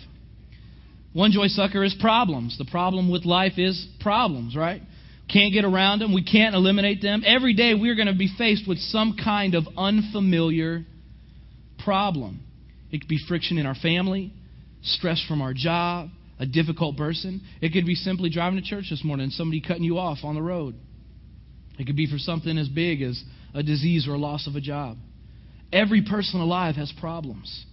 One 1.12 1.31
joy 1.31 1.49
sucker 1.49 1.85
is 1.85 1.95
problems. 2.00 2.57
The 2.59 2.64
problem 2.64 3.11
with 3.11 3.25
life 3.25 3.52
is 3.59 3.87
problems, 4.00 4.57
right? 4.57 4.83
Can't 5.31 5.52
get 5.52 5.64
around 5.64 6.00
them. 6.00 6.14
We 6.14 6.25
can't 6.25 6.54
eliminate 6.54 7.02
them. 7.02 7.23
Every 7.25 7.54
day 7.54 7.75
we're 7.75 7.95
going 7.95 8.09
to 8.09 8.14
be 8.14 8.31
faced 8.37 8.66
with 8.66 8.78
some 8.78 9.16
kind 9.23 9.54
of 9.54 9.64
unfamiliar 9.76 10.85
problem. 11.85 12.41
It 12.91 13.01
could 13.01 13.09
be 13.09 13.19
friction 13.27 13.59
in 13.59 13.67
our 13.67 13.75
family, 13.75 14.33
stress 14.83 15.25
from 15.27 15.41
our 15.41 15.55
job, 15.55 16.09
a 16.39 16.47
difficult 16.47 16.97
person. 16.97 17.41
It 17.61 17.73
could 17.73 17.87
be 17.87 17.95
simply 17.95 18.31
driving 18.31 18.61
to 18.61 18.65
church 18.65 18.87
this 18.91 19.05
morning 19.05 19.25
and 19.25 19.33
somebody 19.33 19.61
cutting 19.61 19.85
you 19.85 19.99
off 19.99 20.19
on 20.25 20.35
the 20.35 20.43
road. 20.43 20.75
It 21.79 21.87
could 21.87 21.97
be 21.97 22.07
for 22.07 22.19
something 22.19 22.59
as 22.59 22.69
big 22.69 23.01
as 23.03 23.23
a 23.55 23.62
disease 23.62 24.07
or 24.09 24.15
a 24.15 24.19
loss 24.19 24.47
of 24.47 24.57
a 24.57 24.61
job. 24.61 24.99
Every 25.73 26.03
person 26.03 26.41
alive 26.41 26.77
has 26.77 26.93
problems. 27.01 27.65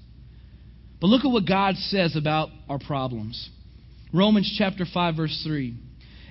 But 1.02 1.08
look 1.08 1.26
at 1.26 1.32
what 1.32 1.48
God 1.48 1.76
says 1.76 2.16
about 2.16 2.50
our 2.70 2.80
problems. 2.80 3.50
Romans 4.14 4.54
chapter 4.58 4.86
5 4.92 5.16
verse 5.16 5.42
3. 5.46 5.76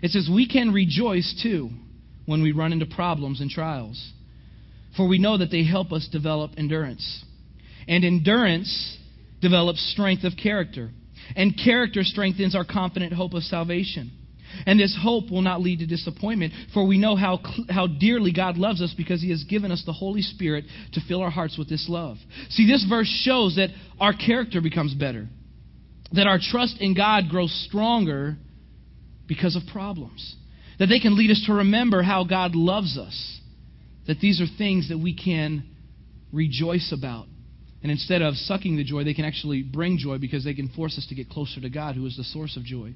It 0.02 0.10
says 0.10 0.28
we 0.32 0.48
can 0.48 0.72
rejoice 0.72 1.38
too 1.42 1.70
when 2.26 2.42
we 2.42 2.52
run 2.52 2.72
into 2.72 2.86
problems 2.86 3.40
and 3.40 3.50
trials. 3.50 4.12
For 4.96 5.06
we 5.08 5.18
know 5.18 5.38
that 5.38 5.50
they 5.50 5.64
help 5.64 5.92
us 5.92 6.08
develop 6.10 6.52
endurance. 6.56 7.24
And 7.88 8.04
endurance 8.04 8.98
develops 9.40 9.80
strength 9.92 10.24
of 10.24 10.34
character. 10.40 10.90
And 11.34 11.58
character 11.62 12.04
strengthens 12.04 12.54
our 12.54 12.64
confident 12.64 13.12
hope 13.12 13.34
of 13.34 13.42
salvation. 13.42 14.12
And 14.66 14.80
this 14.80 14.96
hope 15.00 15.30
will 15.30 15.42
not 15.42 15.60
lead 15.60 15.80
to 15.80 15.86
disappointment, 15.86 16.52
for 16.72 16.86
we 16.86 16.98
know 16.98 17.16
how, 17.16 17.40
how 17.68 17.86
dearly 17.86 18.32
God 18.32 18.56
loves 18.56 18.80
us 18.80 18.94
because 18.96 19.20
He 19.20 19.30
has 19.30 19.44
given 19.44 19.70
us 19.70 19.82
the 19.84 19.92
Holy 19.92 20.22
Spirit 20.22 20.64
to 20.92 21.00
fill 21.06 21.20
our 21.20 21.30
hearts 21.30 21.58
with 21.58 21.68
this 21.68 21.86
love. 21.88 22.16
See, 22.50 22.66
this 22.66 22.84
verse 22.88 23.08
shows 23.24 23.56
that 23.56 23.70
our 24.00 24.14
character 24.14 24.60
becomes 24.60 24.94
better, 24.94 25.28
that 26.12 26.26
our 26.26 26.38
trust 26.40 26.80
in 26.80 26.94
God 26.94 27.24
grows 27.28 27.52
stronger 27.68 28.36
because 29.26 29.54
of 29.54 29.62
problems, 29.70 30.36
that 30.78 30.86
they 30.86 30.98
can 30.98 31.16
lead 31.16 31.30
us 31.30 31.42
to 31.46 31.54
remember 31.54 32.02
how 32.02 32.24
God 32.24 32.54
loves 32.54 32.96
us, 32.96 33.40
that 34.06 34.18
these 34.20 34.40
are 34.40 34.46
things 34.56 34.88
that 34.88 34.98
we 34.98 35.14
can 35.14 35.64
rejoice 36.32 36.94
about. 36.96 37.26
And 37.82 37.92
instead 37.92 38.22
of 38.22 38.34
sucking 38.34 38.76
the 38.76 38.84
joy, 38.84 39.04
they 39.04 39.14
can 39.14 39.24
actually 39.24 39.62
bring 39.62 39.98
joy 39.98 40.18
because 40.18 40.44
they 40.44 40.54
can 40.54 40.68
force 40.70 40.98
us 40.98 41.06
to 41.08 41.14
get 41.14 41.28
closer 41.28 41.60
to 41.60 41.70
God, 41.70 41.94
who 41.94 42.06
is 42.06 42.16
the 42.16 42.24
source 42.24 42.56
of 42.56 42.64
joy. 42.64 42.94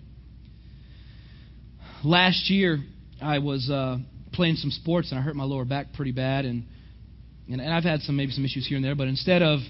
Last 2.04 2.50
year, 2.50 2.80
I 3.20 3.38
was 3.38 3.70
uh, 3.70 3.98
playing 4.32 4.56
some 4.56 4.70
sports 4.70 5.12
and 5.12 5.20
I 5.20 5.22
hurt 5.22 5.36
my 5.36 5.44
lower 5.44 5.64
back 5.64 5.92
pretty 5.92 6.10
bad, 6.10 6.44
and, 6.44 6.64
and 7.48 7.60
and 7.60 7.72
I've 7.72 7.84
had 7.84 8.00
some 8.00 8.16
maybe 8.16 8.32
some 8.32 8.44
issues 8.44 8.66
here 8.66 8.76
and 8.76 8.84
there. 8.84 8.96
But 8.96 9.06
instead 9.06 9.40
of 9.42 9.60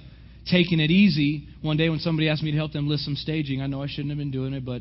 taking 0.51 0.81
it 0.81 0.91
easy, 0.91 1.47
one 1.61 1.77
day 1.77 1.91
when 1.91 1.99
somebody 1.99 2.31
asked 2.31 2.43
me 2.43 2.51
to 2.53 2.57
help 2.57 2.73
them 2.73 2.89
list 2.89 3.05
some 3.05 3.17
staging, 3.17 3.61
I 3.61 3.67
know 3.67 3.83
I 3.83 3.87
shouldn't 3.87 4.09
have 4.09 4.19
been 4.19 4.31
doing 4.31 4.55
it, 4.55 4.65
but 4.65 4.81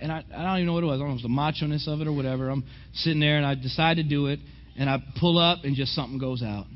and 0.00 0.10
I, 0.10 0.24
I 0.34 0.42
don't 0.42 0.56
even 0.56 0.66
know 0.66 0.72
what 0.72 0.82
it 0.82 0.86
was. 0.86 0.96
I 0.96 0.98
don't 0.98 1.08
know 1.10 1.14
if 1.14 1.20
it 1.20 1.22
was 1.22 1.22
the 1.22 1.28
macho-ness 1.28 1.86
of 1.86 2.00
it 2.00 2.08
or 2.08 2.12
whatever. 2.12 2.50
I'm 2.50 2.64
sitting 2.92 3.20
there 3.20 3.36
and 3.36 3.46
I 3.46 3.54
decide 3.54 3.98
to 3.98 4.02
do 4.02 4.26
it, 4.26 4.40
and 4.76 4.90
I 4.90 4.98
pull 5.20 5.38
up 5.38 5.60
and 5.62 5.76
just 5.76 5.94
something 5.94 6.18
goes 6.18 6.42
out 6.42 6.66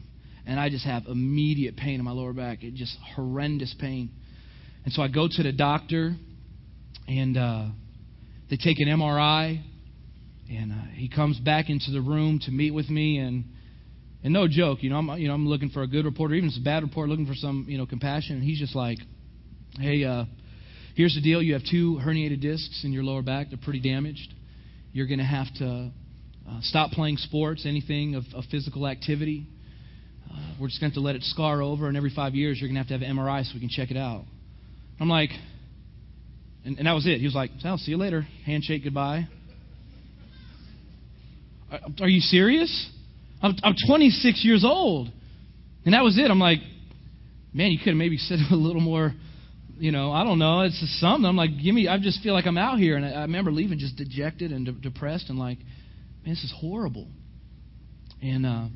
and 0.46 0.60
I 0.60 0.68
just 0.68 0.84
have 0.84 1.06
immediate 1.06 1.76
pain 1.76 1.94
in 1.94 2.04
my 2.04 2.12
lower 2.12 2.32
back. 2.32 2.62
It 2.62 2.74
just 2.74 2.96
horrendous 3.14 3.74
pain. 3.78 4.10
And 4.84 4.92
so 4.92 5.02
I 5.02 5.08
go 5.08 5.28
to 5.30 5.42
the 5.42 5.52
doctor, 5.52 6.14
and 7.08 7.36
uh, 7.36 7.66
they 8.50 8.56
take 8.56 8.78
an 8.80 8.88
MRI, 8.88 9.62
and 10.50 10.72
uh, 10.72 10.76
he 10.92 11.08
comes 11.08 11.38
back 11.40 11.70
into 11.70 11.90
the 11.90 12.00
room 12.00 12.40
to 12.44 12.50
meet 12.50 12.72
with 12.72 12.90
me, 12.90 13.18
and 13.18 13.44
and 14.22 14.32
no 14.32 14.48
joke, 14.48 14.82
you 14.82 14.90
know, 14.90 14.96
I'm 14.96 15.18
you 15.18 15.28
know 15.28 15.34
I'm 15.34 15.46
looking 15.46 15.70
for 15.70 15.82
a 15.82 15.86
good 15.86 16.04
report, 16.04 16.32
or 16.32 16.34
even 16.34 16.48
it's 16.48 16.58
a 16.58 16.62
bad 16.62 16.82
report, 16.82 17.08
looking 17.08 17.26
for 17.26 17.34
some 17.34 17.66
you 17.68 17.78
know 17.78 17.86
compassion. 17.86 18.36
And 18.36 18.44
he's 18.44 18.58
just 18.58 18.74
like, 18.74 18.98
hey, 19.78 20.04
uh, 20.04 20.24
here's 20.94 21.14
the 21.14 21.22
deal: 21.22 21.42
you 21.42 21.54
have 21.54 21.62
two 21.70 22.00
herniated 22.02 22.40
discs 22.40 22.82
in 22.84 22.92
your 22.92 23.04
lower 23.04 23.22
back; 23.22 23.48
they're 23.50 23.58
pretty 23.62 23.80
damaged. 23.80 24.32
You're 24.92 25.06
going 25.06 25.18
to 25.18 25.24
have 25.24 25.52
to 25.58 25.90
uh, 26.48 26.58
stop 26.60 26.90
playing 26.92 27.16
sports, 27.16 27.66
anything 27.66 28.14
of, 28.14 28.24
of 28.34 28.44
physical 28.50 28.86
activity. 28.86 29.46
Uh, 30.30 30.54
we're 30.60 30.68
just 30.68 30.80
going 30.80 30.90
to 30.90 30.94
have 30.94 31.02
to 31.02 31.06
let 31.06 31.16
it 31.16 31.22
scar 31.22 31.62
over, 31.62 31.88
and 31.88 31.96
every 31.96 32.12
five 32.14 32.34
years 32.34 32.58
you're 32.60 32.68
going 32.68 32.74
to 32.74 32.80
have 32.80 32.88
to 32.88 32.94
have 32.94 33.02
an 33.02 33.16
MRI 33.16 33.44
so 33.44 33.50
we 33.54 33.60
can 33.60 33.68
check 33.68 33.90
it 33.90 33.96
out. 33.96 34.24
I'm 35.00 35.08
like, 35.08 35.30
and, 36.64 36.78
and 36.78 36.86
that 36.86 36.92
was 36.92 37.06
it. 37.06 37.18
He 37.18 37.26
was 37.26 37.34
like, 37.34 37.50
"I'll 37.64 37.78
see 37.78 37.90
you 37.90 37.98
later." 37.98 38.26
Handshake, 38.46 38.84
goodbye. 38.84 39.26
Are, 41.70 41.80
are 42.02 42.08
you 42.08 42.20
serious? 42.20 42.90
I'm, 43.42 43.54
I'm 43.62 43.74
26 43.86 44.44
years 44.44 44.64
old, 44.64 45.08
and 45.84 45.94
that 45.94 46.02
was 46.02 46.16
it. 46.18 46.30
I'm 46.30 46.40
like, 46.40 46.60
man, 47.52 47.70
you 47.70 47.78
could 47.78 47.88
have 47.88 47.96
maybe 47.96 48.16
said 48.16 48.38
a 48.50 48.56
little 48.56 48.80
more. 48.80 49.12
You 49.76 49.90
know, 49.90 50.12
I 50.12 50.22
don't 50.22 50.38
know. 50.38 50.60
It's 50.60 50.78
just 50.78 51.00
something. 51.00 51.26
I'm 51.26 51.36
like, 51.36 51.50
give 51.62 51.74
me. 51.74 51.88
I 51.88 51.98
just 51.98 52.22
feel 52.22 52.32
like 52.32 52.46
I'm 52.46 52.56
out 52.56 52.78
here, 52.78 52.96
and 52.96 53.04
I, 53.04 53.10
I 53.10 53.22
remember 53.22 53.50
leaving 53.50 53.78
just 53.78 53.96
dejected 53.96 54.52
and 54.52 54.66
de- 54.66 54.72
depressed, 54.72 55.28
and 55.28 55.38
like, 55.38 55.58
man, 56.24 56.34
this 56.34 56.44
is 56.44 56.54
horrible. 56.60 57.08
And 58.22 58.46
uh, 58.46 58.66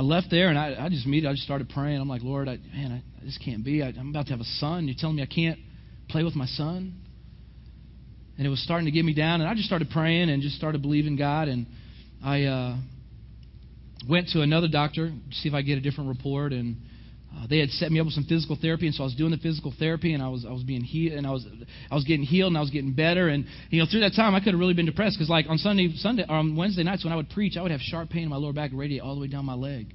I 0.00 0.02
left 0.02 0.28
there 0.30 0.48
and 0.48 0.58
I, 0.58 0.86
I 0.86 0.88
just 0.88 1.04
immediately 1.04 1.28
I 1.28 1.32
just 1.34 1.44
started 1.44 1.68
praying. 1.68 2.00
I'm 2.00 2.08
like, 2.08 2.22
Lord, 2.22 2.48
I, 2.48 2.56
man, 2.72 2.90
I, 2.90 3.22
this 3.22 3.36
can't 3.36 3.62
be. 3.62 3.82
I, 3.82 3.88
I'm 3.88 4.08
about 4.08 4.28
to 4.28 4.32
have 4.32 4.40
a 4.40 4.48
son. 4.56 4.88
You're 4.88 4.96
telling 4.98 5.16
me 5.16 5.22
I 5.22 5.26
can't 5.26 5.58
play 6.08 6.24
with 6.24 6.34
my 6.34 6.46
son? 6.46 6.94
And 8.38 8.46
it 8.46 8.48
was 8.48 8.64
starting 8.64 8.86
to 8.86 8.92
get 8.92 9.04
me 9.04 9.12
down. 9.12 9.42
And 9.42 9.50
I 9.50 9.52
just 9.52 9.66
started 9.66 9.90
praying 9.90 10.30
and 10.30 10.40
just 10.40 10.56
started 10.56 10.80
believing 10.80 11.16
God. 11.16 11.48
And 11.48 11.66
I 12.24 12.44
uh, 12.44 12.76
went 14.08 14.28
to 14.28 14.40
another 14.40 14.68
doctor 14.68 15.10
to 15.10 15.36
see 15.36 15.50
if 15.50 15.54
I 15.54 15.58
could 15.60 15.66
get 15.66 15.76
a 15.76 15.82
different 15.82 16.08
report. 16.08 16.54
And 16.54 16.76
uh, 17.32 17.46
they 17.48 17.58
had 17.58 17.70
set 17.70 17.92
me 17.92 18.00
up 18.00 18.06
with 18.06 18.14
some 18.14 18.24
physical 18.24 18.58
therapy, 18.60 18.86
and 18.86 18.94
so 18.94 19.04
I 19.04 19.06
was 19.06 19.14
doing 19.14 19.30
the 19.30 19.36
physical 19.36 19.72
therapy, 19.78 20.14
and 20.14 20.22
I 20.22 20.28
was 20.28 20.44
I 20.44 20.52
was 20.52 20.64
being 20.64 20.82
healed, 20.82 21.16
and 21.16 21.26
I 21.26 21.30
was 21.30 21.46
I 21.90 21.94
was 21.94 22.04
getting 22.04 22.24
healed, 22.24 22.48
and 22.48 22.58
I 22.58 22.60
was 22.60 22.70
getting 22.70 22.92
better, 22.92 23.28
and 23.28 23.44
you 23.70 23.80
know 23.80 23.86
through 23.90 24.00
that 24.00 24.14
time 24.16 24.34
I 24.34 24.40
could 24.40 24.52
have 24.52 24.58
really 24.58 24.74
been 24.74 24.86
depressed 24.86 25.16
because 25.16 25.30
like 25.30 25.46
on 25.48 25.56
Sunday 25.58 25.92
Sunday 25.96 26.24
or 26.28 26.36
on 26.36 26.56
Wednesday 26.56 26.82
nights 26.82 27.04
when 27.04 27.12
I 27.12 27.16
would 27.16 27.30
preach, 27.30 27.56
I 27.56 27.62
would 27.62 27.70
have 27.70 27.80
sharp 27.80 28.10
pain 28.10 28.24
in 28.24 28.28
my 28.30 28.36
lower 28.36 28.52
back, 28.52 28.72
radiate 28.74 29.02
all 29.02 29.14
the 29.14 29.20
way 29.20 29.28
down 29.28 29.44
my 29.44 29.54
leg, 29.54 29.94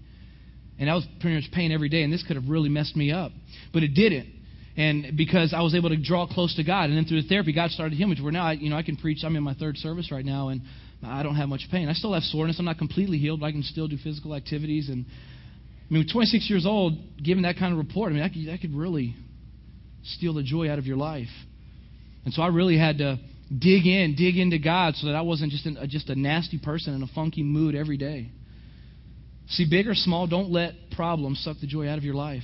and 0.80 0.88
that 0.88 0.94
was 0.94 1.06
pretty 1.20 1.36
much 1.36 1.51
pain 1.51 1.74
every 1.74 1.89
day, 1.89 2.04
and 2.04 2.13
this 2.13 2.24
could 2.25 2.38
have 2.38 2.48
really 2.48 2.70
messed 2.70 2.96
me 2.96 3.12
up, 3.12 3.32
but 3.74 3.84
it 3.84 3.94
didn't. 3.94 4.32
And 4.77 5.15
because 5.15 5.54
I 5.54 5.62
was 5.62 5.74
able 5.74 5.89
to 5.89 5.98
draw 5.98 6.27
close 6.27 6.56
to 6.56 6.63
God, 6.63 6.89
and 6.89 6.98
then 6.98 7.06
through 7.06 7.22
the 7.22 7.27
therapy, 7.30 7.54
God 7.54 7.72
started 7.72 7.96
healing 7.96 8.15
me. 8.15 8.22
Where 8.22 8.32
now, 8.32 8.48
I, 8.48 8.54
you 8.54 8.70
know, 8.70 8.75
I 8.75 8.84
can 8.84 8.98
preach. 8.98 9.24
I'm 9.24 9.36
in 9.38 9.44
my 9.44 9.54
third 9.54 9.77
service 9.77 10.12
right 10.12 10.25
now, 10.25 10.50
and 10.50 10.62
I 11.01 11.24
don't 11.24 11.36
have 11.36 11.48
much 11.48 11.68
pain. 11.72 11.88
I 11.88 11.94
still 11.94 12.13
have 12.13 12.24
soreness. 12.24 12.60
I'm 12.60 12.65
not 12.65 12.77
completely 12.77 13.18
healed, 13.18 13.39
but 13.39 13.46
I 13.46 13.51
can 13.54 13.63
still 13.63 13.88
do 13.88 13.98
physical 14.04 14.36
activities 14.36 14.89
and 14.89 15.06
I 15.89 15.94
mean, 15.94 16.08
26 16.12 16.50
years 16.50 16.65
old, 16.65 16.98
giving 17.24 17.44
that 17.44 17.58
kind 17.58 17.72
of 17.72 17.77
report, 17.77 18.10
I 18.10 18.13
mean, 18.13 18.24
that 18.24 18.34
could, 18.34 18.48
that 18.48 18.62
could 18.62 18.75
really 18.75 19.15
steal 20.04 20.34
the 20.34 20.44
joy 20.44 20.70
out 20.70 20.80
of 20.80 20.86
your 20.86 20.98
life. 20.98 21.30
And 22.25 22.34
so 22.34 22.42
I 22.42 22.48
really 22.48 22.77
had 22.77 22.98
to 23.00 23.20
dig 23.50 23.86
in, 23.86 24.15
dig 24.18 24.38
into 24.38 24.58
God 24.58 24.96
so 24.96 25.08
that 25.08 25.15
I 25.15 25.22
wasn't 25.22 25.51
just, 25.51 25.65
an, 25.68 25.77
just 25.89 26.10
a 26.10 26.15
nasty 26.15 26.58
person 26.58 26.96
in 26.96 27.04
a 27.04 27.08
funky 27.13 27.44
mood 27.44 27.75
every 27.75 27.98
day. 27.98 28.32
See, 29.50 29.68
big 29.70 29.88
or 29.88 29.94
small, 29.94 30.25
don't 30.25 30.50
let 30.50 30.74
problems 30.96 31.39
suck 31.44 31.58
the 31.62 31.68
joy 31.68 31.88
out 31.88 32.00
of 32.00 32.04
your 32.04 32.15
life. 32.15 32.44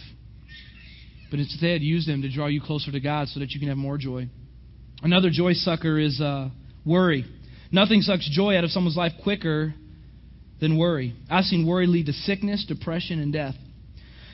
But 1.31 1.39
instead, 1.39 1.81
use 1.81 2.05
them 2.05 2.21
to 2.21 2.31
draw 2.31 2.45
you 2.45 2.61
closer 2.61 2.91
to 2.91 2.99
God 2.99 3.29
so 3.29 3.39
that 3.39 3.51
you 3.51 3.59
can 3.59 3.69
have 3.69 3.77
more 3.77 3.97
joy. 3.97 4.29
Another 5.01 5.31
joy 5.31 5.53
sucker 5.53 5.97
is 5.97 6.21
uh, 6.21 6.49
worry. 6.85 7.25
Nothing 7.71 8.01
sucks 8.01 8.29
joy 8.29 8.55
out 8.55 8.63
of 8.63 8.69
someone's 8.69 8.97
life 8.97 9.13
quicker 9.23 9.73
than 10.61 10.77
worry. 10.77 11.13
I've 11.29 11.43
seen 11.45 11.67
worry 11.67 11.87
lead 11.87 12.05
to 12.05 12.13
sickness, 12.13 12.63
depression, 12.65 13.19
and 13.19 13.33
death. 13.33 13.55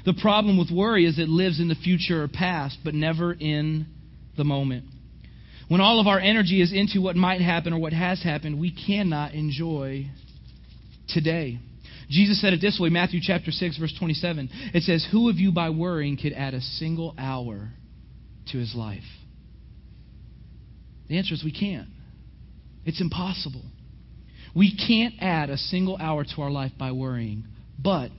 The 0.06 0.14
problem 0.14 0.58
with 0.58 0.70
worry 0.70 1.06
is 1.06 1.18
it 1.18 1.30
lives 1.30 1.60
in 1.60 1.70
the 1.70 1.76
future 1.76 2.24
or 2.24 2.28
past, 2.28 2.78
but 2.84 2.94
never 2.94 3.34
in 3.34 3.88
the 4.36 4.44
moment. 4.44 4.86
When 5.70 5.82
all 5.82 6.00
of 6.00 6.08
our 6.08 6.20
energy 6.20 6.62
is 6.62 6.72
into 6.72 7.02
what 7.02 7.16
might 7.16 7.42
happen 7.42 7.74
or 7.74 7.80
what 7.80 7.94
has 7.94 8.22
happened, 8.22 8.60
we 8.60 8.72
cannot 8.72 9.34
enjoy 9.34 10.06
today. 11.10 11.60
Jesus 12.10 12.40
said 12.40 12.54
it 12.54 12.62
this 12.62 12.80
way, 12.80 12.90
Matthew 12.90 13.20
chapter 13.22 13.52
6 13.52 13.78
verse 13.78 13.94
27. 13.98 14.50
It 14.74 14.84
says, 14.84 15.04
"Who 15.12 15.30
of 15.30 15.40
you 15.40 15.52
by 15.52 15.72
worrying 15.72 16.16
could 16.16 16.32
add 16.34 16.54
a 16.54 16.62
single 16.62 17.14
hour 17.18 17.74
to 18.48 18.58
his 18.58 18.74
life?" 18.76 19.04
The 21.08 21.18
answer 21.18 21.34
is 21.34 21.44
we 21.44 21.52
can't. 21.52 21.90
It's 22.86 23.02
impossible. 23.02 23.66
We 24.58 24.76
can't 24.76 25.14
add 25.22 25.52
a 25.52 25.58
single 25.58 25.98
hour 25.98 26.24
to 26.24 26.42
our 26.42 26.50
life 26.50 26.72
by 26.80 26.92
worrying, 26.92 27.46
but 27.78 28.10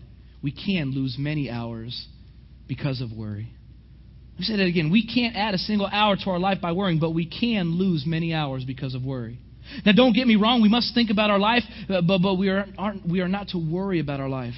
we 0.40 0.52
can 0.52 0.92
lose 0.92 1.16
many 1.18 1.50
hours 1.50 2.06
because 2.68 3.00
of 3.00 3.10
worry. 3.10 3.50
Let 4.34 4.38
me 4.38 4.44
say 4.44 4.56
that 4.58 4.66
again. 4.66 4.92
We 4.92 5.04
can't 5.04 5.34
add 5.34 5.54
a 5.54 5.58
single 5.58 5.88
hour 5.88 6.14
to 6.14 6.30
our 6.30 6.38
life 6.38 6.60
by 6.60 6.70
worrying, 6.70 7.00
but 7.00 7.10
we 7.10 7.26
can 7.26 7.76
lose 7.76 8.04
many 8.06 8.32
hours 8.32 8.64
because 8.64 8.94
of 8.94 9.02
worry. 9.02 9.40
Now, 9.84 9.90
don't 9.92 10.12
get 10.12 10.28
me 10.28 10.36
wrong. 10.36 10.62
We 10.62 10.68
must 10.68 10.94
think 10.94 11.10
about 11.10 11.28
our 11.28 11.40
life, 11.40 11.64
uh, 11.88 12.02
but, 12.02 12.20
but 12.20 12.36
we, 12.36 12.50
are, 12.50 12.66
aren't, 12.78 13.06
we 13.06 13.20
are 13.20 13.28
not 13.28 13.48
to 13.48 13.58
worry 13.58 13.98
about 13.98 14.20
our 14.20 14.28
life. 14.28 14.54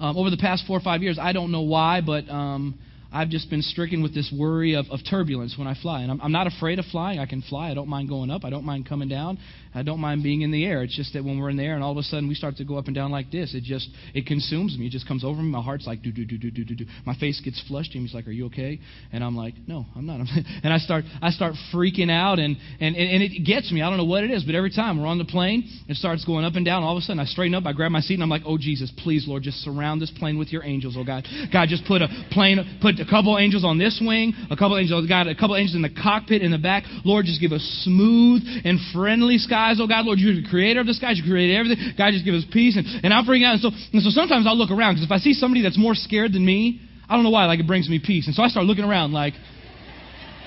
Um, 0.00 0.16
over 0.16 0.30
the 0.30 0.36
past 0.36 0.64
four 0.66 0.76
or 0.76 0.82
five 0.82 1.00
years, 1.00 1.16
I 1.16 1.32
don't 1.32 1.52
know 1.52 1.62
why, 1.62 2.00
but 2.04 2.28
um, 2.28 2.76
I've 3.16 3.30
just 3.30 3.48
been 3.48 3.62
stricken 3.62 4.02
with 4.02 4.14
this 4.14 4.32
worry 4.36 4.74
of, 4.74 4.86
of 4.90 5.00
turbulence 5.08 5.54
when 5.56 5.66
I 5.66 5.74
fly. 5.80 6.02
And 6.02 6.10
I'm, 6.10 6.20
I'm 6.20 6.32
not 6.32 6.46
afraid 6.46 6.78
of 6.78 6.84
flying. 6.86 7.18
I 7.18 7.24
can 7.24 7.40
fly. 7.40 7.70
I 7.70 7.74
don't 7.74 7.88
mind 7.88 8.10
going 8.10 8.30
up. 8.30 8.44
I 8.44 8.50
don't 8.50 8.64
mind 8.64 8.86
coming 8.86 9.08
down. 9.08 9.38
I 9.74 9.82
don't 9.82 10.00
mind 10.00 10.22
being 10.22 10.40
in 10.40 10.50
the 10.50 10.64
air. 10.64 10.82
It's 10.82 10.96
just 10.96 11.12
that 11.12 11.24
when 11.24 11.38
we're 11.38 11.50
in 11.50 11.56
the 11.56 11.62
air 11.62 11.74
and 11.74 11.84
all 11.84 11.92
of 11.92 11.98
a 11.98 12.02
sudden 12.02 12.28
we 12.28 12.34
start 12.34 12.56
to 12.56 12.64
go 12.64 12.78
up 12.78 12.86
and 12.86 12.94
down 12.94 13.10
like 13.10 13.30
this, 13.30 13.54
it 13.54 13.62
just 13.62 13.88
it 14.14 14.26
consumes 14.26 14.76
me. 14.78 14.86
It 14.86 14.90
just 14.90 15.06
comes 15.06 15.22
over 15.22 15.40
me. 15.42 15.50
My 15.50 15.62
heart's 15.62 15.86
like 15.86 16.02
do 16.02 16.12
do 16.12 16.24
do 16.24 16.38
do 16.38 16.50
do 16.50 16.64
do 16.64 16.74
do. 16.74 16.86
My 17.04 17.14
face 17.16 17.40
gets 17.44 17.62
flushed. 17.68 17.92
Jimmy's 17.92 18.14
like, 18.14 18.26
"Are 18.26 18.32
you 18.32 18.46
okay?" 18.46 18.80
And 19.12 19.22
I'm 19.22 19.36
like, 19.36 19.54
"No, 19.66 19.84
I'm 19.94 20.06
not." 20.06 20.20
and 20.62 20.72
I 20.72 20.78
start 20.78 21.04
I 21.20 21.30
start 21.30 21.54
freaking 21.74 22.10
out 22.10 22.38
and, 22.38 22.56
and 22.80 22.96
and 22.96 23.22
it 23.22 23.44
gets 23.44 23.70
me. 23.70 23.82
I 23.82 23.90
don't 23.90 23.98
know 23.98 24.06
what 24.06 24.24
it 24.24 24.30
is, 24.30 24.44
but 24.44 24.54
every 24.54 24.70
time 24.70 24.98
we're 24.98 25.08
on 25.08 25.18
the 25.18 25.26
plane, 25.26 25.68
it 25.88 25.96
starts 25.96 26.24
going 26.24 26.46
up 26.46 26.54
and 26.54 26.64
down. 26.64 26.82
All 26.82 26.96
of 26.96 27.02
a 27.02 27.04
sudden, 27.04 27.20
I 27.20 27.26
straighten 27.26 27.54
up. 27.54 27.66
I 27.66 27.74
grab 27.74 27.90
my 27.90 28.00
seat 28.00 28.14
and 28.14 28.22
I'm 28.22 28.30
like, 28.30 28.42
"Oh 28.46 28.56
Jesus, 28.56 28.90
please, 29.04 29.28
Lord, 29.28 29.42
just 29.42 29.58
surround 29.58 30.00
this 30.00 30.10
plane 30.18 30.38
with 30.38 30.52
your 30.52 30.64
angels, 30.64 30.96
oh 30.98 31.04
God. 31.04 31.26
God, 31.52 31.68
just 31.68 31.84
put 31.84 32.00
a 32.00 32.08
plane, 32.30 32.78
put 32.80 32.96
couple 33.06 33.38
angels 33.38 33.64
on 33.64 33.78
this 33.78 34.02
wing, 34.02 34.34
a 34.50 34.56
couple 34.56 34.76
angels, 34.78 35.06
God, 35.08 35.26
a 35.26 35.34
couple 35.34 35.56
angels 35.56 35.74
in 35.74 35.82
the 35.82 35.90
cockpit 35.90 36.42
in 36.42 36.50
the 36.50 36.58
back. 36.58 36.84
Lord, 37.04 37.26
just 37.26 37.40
give 37.40 37.52
us 37.52 37.62
smooth 37.84 38.42
and 38.64 38.78
friendly 38.92 39.38
skies, 39.38 39.78
oh 39.80 39.86
God. 39.86 40.04
Lord, 40.04 40.18
you're 40.18 40.34
the 40.34 40.48
creator 40.48 40.80
of 40.80 40.86
the 40.86 40.94
skies. 40.94 41.18
You 41.18 41.24
created 41.24 41.56
everything. 41.56 41.94
God, 41.96 42.12
just 42.12 42.24
give 42.24 42.34
us 42.34 42.44
peace. 42.52 42.76
And, 42.76 42.86
and 43.04 43.14
I'm 43.14 43.24
freaking 43.24 43.46
out. 43.46 43.58
And 43.58 43.62
so, 43.62 43.70
and 43.92 44.02
so 44.02 44.10
sometimes 44.10 44.46
I'll 44.46 44.58
look 44.58 44.70
around 44.70 44.94
because 44.96 45.06
if 45.06 45.12
I 45.12 45.18
see 45.18 45.34
somebody 45.34 45.62
that's 45.62 45.78
more 45.78 45.94
scared 45.94 46.32
than 46.32 46.44
me, 46.44 46.80
I 47.08 47.14
don't 47.14 47.22
know 47.22 47.30
why, 47.30 47.46
like 47.46 47.60
it 47.60 47.66
brings 47.66 47.88
me 47.88 48.00
peace. 48.04 48.26
And 48.26 48.34
so 48.34 48.42
I 48.42 48.48
start 48.48 48.66
looking 48.66 48.84
around 48.84 49.12
like, 49.12 49.34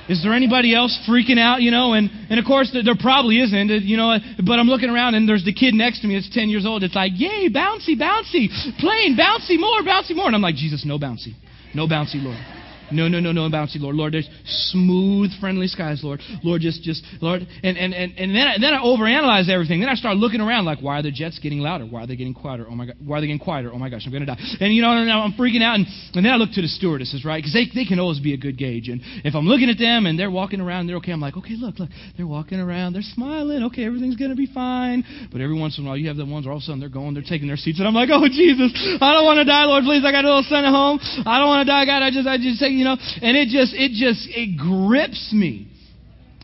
is 0.09 0.23
there 0.23 0.33
anybody 0.33 0.73
else 0.73 0.97
freaking 1.07 1.37
out, 1.37 1.61
you 1.61 1.69
know? 1.69 1.93
And, 1.93 2.09
and 2.29 2.39
of 2.39 2.45
course, 2.45 2.71
there, 2.73 2.83
there 2.83 2.97
probably 2.99 3.39
isn't, 3.39 3.69
you 3.85 3.95
know, 3.95 4.17
but 4.43 4.57
I'm 4.57 4.67
looking 4.67 4.89
around 4.89 5.13
and 5.13 5.29
there's 5.29 5.45
the 5.45 5.53
kid 5.53 5.75
next 5.75 6.01
to 6.01 6.07
me 6.07 6.15
that's 6.15 6.33
10 6.33 6.49
years 6.49 6.65
old. 6.65 6.83
It's 6.83 6.95
like, 6.95 7.11
yay, 7.15 7.47
bouncy, 7.53 7.93
bouncy, 7.93 8.49
plane, 8.79 9.15
bouncy 9.15 9.59
more, 9.59 9.81
bouncy 9.85 10.15
more. 10.15 10.25
And 10.25 10.35
I'm 10.35 10.41
like, 10.41 10.55
Jesus, 10.55 10.83
no 10.83 10.97
bouncy. 10.97 11.37
No 11.73 11.87
bouncy, 11.87 12.21
Lord. 12.23 12.58
No, 12.91 13.07
no, 13.07 13.19
no, 13.19 13.31
no 13.31 13.49
bouncy, 13.49 13.79
Lord. 13.79 13.95
Lord, 13.95 14.13
there's 14.13 14.29
smooth, 14.71 15.31
friendly 15.39 15.67
skies, 15.67 16.01
Lord. 16.03 16.21
Lord, 16.43 16.61
just, 16.61 16.83
just, 16.83 17.03
Lord. 17.21 17.41
And, 17.63 17.77
and, 17.77 17.93
and, 17.93 18.13
and 18.17 18.35
then, 18.35 18.47
I, 18.47 18.55
then 18.59 18.73
I 18.73 18.79
overanalyze 18.79 19.49
everything. 19.49 19.79
Then 19.79 19.89
I 19.89 19.95
start 19.95 20.17
looking 20.17 20.41
around 20.41 20.65
like, 20.65 20.79
why 20.79 20.99
are 20.99 21.03
the 21.03 21.11
jets 21.11 21.39
getting 21.39 21.59
louder? 21.59 21.85
Why 21.85 22.03
are 22.03 22.07
they 22.07 22.15
getting 22.15 22.33
quieter? 22.33 22.65
Oh 22.69 22.75
my 22.75 22.87
God. 22.87 22.95
Why 23.03 23.17
are 23.17 23.21
they 23.21 23.27
getting 23.27 23.39
quieter? 23.39 23.71
Oh 23.73 23.77
my 23.77 23.89
gosh, 23.89 24.03
I'm 24.05 24.11
going 24.11 24.25
to 24.25 24.27
die. 24.27 24.39
And 24.59 24.73
you 24.73 24.81
know, 24.81 24.89
I'm 24.89 25.33
freaking 25.33 25.61
out. 25.61 25.75
And, 25.75 25.85
and 26.13 26.25
then 26.25 26.31
I 26.31 26.35
look 26.35 26.51
to 26.53 26.61
the 26.61 26.67
stewardesses, 26.67 27.25
right? 27.25 27.37
Because 27.37 27.53
they, 27.53 27.65
they 27.73 27.85
can 27.85 27.99
always 27.99 28.19
be 28.19 28.33
a 28.33 28.37
good 28.37 28.57
gauge. 28.57 28.89
And 28.89 29.01
if 29.23 29.35
I'm 29.35 29.45
looking 29.45 29.69
at 29.69 29.77
them 29.77 30.05
and 30.05 30.17
they're 30.17 30.31
walking 30.31 30.61
around, 30.61 30.87
they're 30.87 30.97
okay, 30.97 31.11
I'm 31.11 31.21
like, 31.21 31.37
okay, 31.37 31.55
look, 31.57 31.79
look. 31.79 31.89
They're 32.17 32.27
walking 32.27 32.59
around. 32.59 32.93
They're 32.93 33.01
smiling. 33.01 33.63
Okay, 33.65 33.85
everything's 33.85 34.15
going 34.15 34.31
to 34.31 34.37
be 34.37 34.47
fine. 34.47 35.03
But 35.31 35.41
every 35.41 35.57
once 35.57 35.77
in 35.77 35.85
a 35.85 35.87
while, 35.87 35.97
you 35.97 36.07
have 36.07 36.17
the 36.17 36.25
ones 36.25 36.45
where 36.45 36.51
all 36.51 36.57
of 36.57 36.63
a 36.63 36.65
sudden 36.65 36.79
they're 36.79 36.89
going, 36.89 37.13
they're 37.13 37.23
taking 37.23 37.47
their 37.47 37.57
seats. 37.57 37.79
And 37.79 37.87
I'm 37.87 37.93
like, 37.93 38.09
oh, 38.11 38.27
Jesus, 38.27 38.71
I 39.01 39.13
don't 39.13 39.25
want 39.25 39.37
to 39.39 39.45
die, 39.45 39.65
Lord, 39.65 39.83
please. 39.83 40.03
I 40.05 40.11
got 40.11 40.25
a 40.25 40.27
little 40.27 40.45
son 40.47 40.65
at 40.65 40.71
home. 40.71 40.99
I 41.25 41.39
don't 41.39 41.47
want 41.47 41.67
to 41.67 41.71
die, 41.71 41.85
God. 41.85 42.03
I 42.03 42.11
just, 42.11 42.27
I 42.27 42.37
just 42.37 42.59
say, 42.59 42.69
you 42.79 42.85
know, 42.85 42.95
and 43.21 43.35
it 43.35 43.49
just, 43.49 43.73
it 43.75 43.91
just, 43.91 44.27
it 44.31 44.57
grips 44.57 45.33
me. 45.33 45.67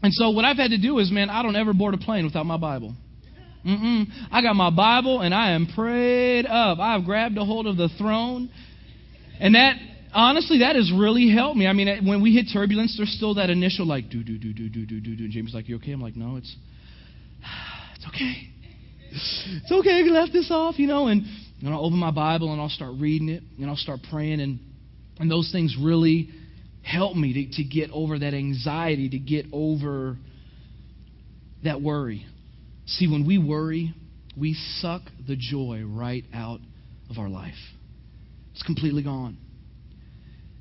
And 0.03 0.13
so 0.13 0.31
what 0.31 0.43
I've 0.43 0.57
had 0.57 0.71
to 0.71 0.77
do 0.77 0.99
is, 0.99 1.09
man, 1.09 1.29
I 1.29 1.41
don't 1.41 1.55
ever 1.55 1.73
board 1.73 1.93
a 1.93 1.97
plane 1.97 2.25
without 2.25 2.45
my 2.45 2.57
Bible. 2.57 2.93
Mm-mm. 3.65 4.05
I 4.31 4.41
got 4.41 4.55
my 4.55 4.69
Bible 4.69 5.21
and 5.21 5.33
I 5.33 5.51
am 5.51 5.67
prayed 5.73 6.45
up. 6.45 6.77
I've 6.79 7.05
grabbed 7.05 7.37
a 7.37 7.45
hold 7.45 7.67
of 7.67 7.77
the 7.77 7.87
throne. 7.97 8.51
And 9.39 9.55
that, 9.55 9.77
honestly, 10.13 10.59
that 10.59 10.75
has 10.75 10.91
really 10.93 11.33
helped 11.33 11.57
me. 11.57 11.67
I 11.67 11.73
mean, 11.73 12.05
when 12.05 12.21
we 12.21 12.33
hit 12.33 12.47
turbulence, 12.51 12.95
there's 12.97 13.15
still 13.15 13.35
that 13.35 13.49
initial 13.49 13.87
like, 13.87 14.09
do, 14.09 14.21
do, 14.21 14.37
do, 14.37 14.53
do, 14.53 14.69
do, 14.69 14.85
do, 14.85 14.99
do. 14.99 15.23
And 15.23 15.31
Jamie's 15.31 15.53
like, 15.53 15.69
you 15.69 15.77
okay? 15.77 15.93
I'm 15.93 16.01
like, 16.01 16.17
no, 16.17 16.35
it's, 16.35 16.53
it's 17.95 18.05
okay. 18.09 18.49
It's 19.09 19.71
okay. 19.71 19.99
I 19.99 20.03
can 20.03 20.13
left 20.13 20.33
this 20.33 20.51
off, 20.51 20.77
you 20.77 20.87
know. 20.87 21.07
And, 21.07 21.23
and 21.61 21.73
I'll 21.73 21.85
open 21.85 21.97
my 21.97 22.11
Bible 22.11 22.51
and 22.51 22.61
I'll 22.61 22.69
start 22.69 22.95
reading 22.99 23.29
it 23.29 23.41
and 23.57 23.69
I'll 23.69 23.77
start 23.77 24.01
praying. 24.11 24.41
And 24.41 24.59
and 25.19 25.29
those 25.29 25.51
things 25.51 25.75
really 25.81 26.29
help 26.81 27.15
me 27.15 27.47
to, 27.47 27.63
to 27.63 27.63
get 27.63 27.89
over 27.91 28.19
that 28.19 28.33
anxiety, 28.33 29.09
to 29.09 29.19
get 29.19 29.45
over 29.51 30.17
that 31.63 31.81
worry. 31.81 32.25
See, 32.85 33.07
when 33.07 33.25
we 33.25 33.37
worry, 33.37 33.93
we 34.37 34.53
suck 34.79 35.01
the 35.27 35.35
joy 35.35 35.83
right 35.85 36.23
out 36.33 36.59
of 37.09 37.17
our 37.17 37.29
life. 37.29 37.53
It's 38.53 38.63
completely 38.63 39.03
gone. 39.03 39.37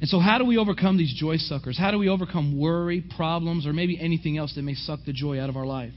And 0.00 0.08
so, 0.08 0.18
how 0.18 0.38
do 0.38 0.44
we 0.44 0.58
overcome 0.58 0.98
these 0.98 1.14
joy 1.14 1.36
suckers? 1.36 1.78
How 1.78 1.90
do 1.90 1.98
we 1.98 2.08
overcome 2.08 2.58
worry, 2.58 3.04
problems, 3.16 3.66
or 3.66 3.72
maybe 3.72 3.98
anything 4.00 4.36
else 4.36 4.54
that 4.54 4.62
may 4.62 4.74
suck 4.74 5.00
the 5.06 5.12
joy 5.12 5.40
out 5.40 5.48
of 5.48 5.56
our 5.56 5.66
life? 5.66 5.92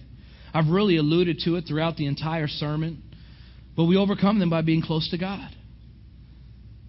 I've 0.53 0.67
really 0.69 0.97
alluded 0.97 1.39
to 1.45 1.55
it 1.55 1.65
throughout 1.67 1.97
the 1.97 2.05
entire 2.05 2.47
sermon, 2.47 3.03
but 3.75 3.85
we 3.85 3.97
overcome 3.97 4.39
them 4.39 4.49
by 4.49 4.61
being 4.61 4.81
close 4.81 5.09
to 5.11 5.17
God. 5.17 5.49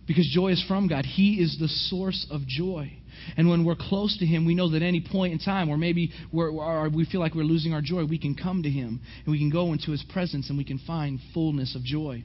Because 0.08 0.26
joy 0.26 0.52
is 0.52 0.64
from 0.66 0.88
God, 0.88 1.04
He 1.04 1.34
is 1.34 1.58
the 1.60 1.68
source 1.68 2.26
of 2.30 2.46
joy. 2.46 2.90
And 3.36 3.48
when 3.48 3.64
we're 3.64 3.76
close 3.76 4.16
to 4.18 4.26
Him, 4.26 4.46
we 4.46 4.54
know 4.54 4.70
that 4.70 4.82
any 4.82 5.02
point 5.02 5.34
in 5.34 5.38
time 5.38 5.68
where 5.68 5.76
maybe 5.76 6.10
we're, 6.32 6.88
we 6.88 7.04
feel 7.04 7.20
like 7.20 7.34
we're 7.34 7.42
losing 7.42 7.74
our 7.74 7.82
joy, 7.82 8.06
we 8.06 8.18
can 8.18 8.34
come 8.34 8.62
to 8.62 8.70
Him 8.70 9.00
and 9.24 9.30
we 9.30 9.38
can 9.38 9.50
go 9.50 9.72
into 9.72 9.90
His 9.90 10.02
presence 10.10 10.48
and 10.48 10.56
we 10.56 10.64
can 10.64 10.78
find 10.86 11.20
fullness 11.34 11.76
of 11.76 11.84
joy. 11.84 12.24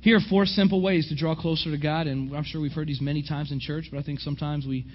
Here 0.00 0.16
are 0.16 0.20
four 0.30 0.46
simple 0.46 0.80
ways 0.80 1.08
to 1.08 1.16
draw 1.16 1.34
closer 1.34 1.72
to 1.72 1.78
God, 1.78 2.06
and 2.06 2.34
I'm 2.36 2.44
sure 2.44 2.60
we've 2.60 2.70
heard 2.70 2.86
these 2.86 3.00
many 3.00 3.24
times 3.26 3.50
in 3.50 3.58
church, 3.58 3.86
but 3.90 3.98
I 3.98 4.04
think 4.04 4.20
sometimes 4.20 4.64
we, 4.64 4.86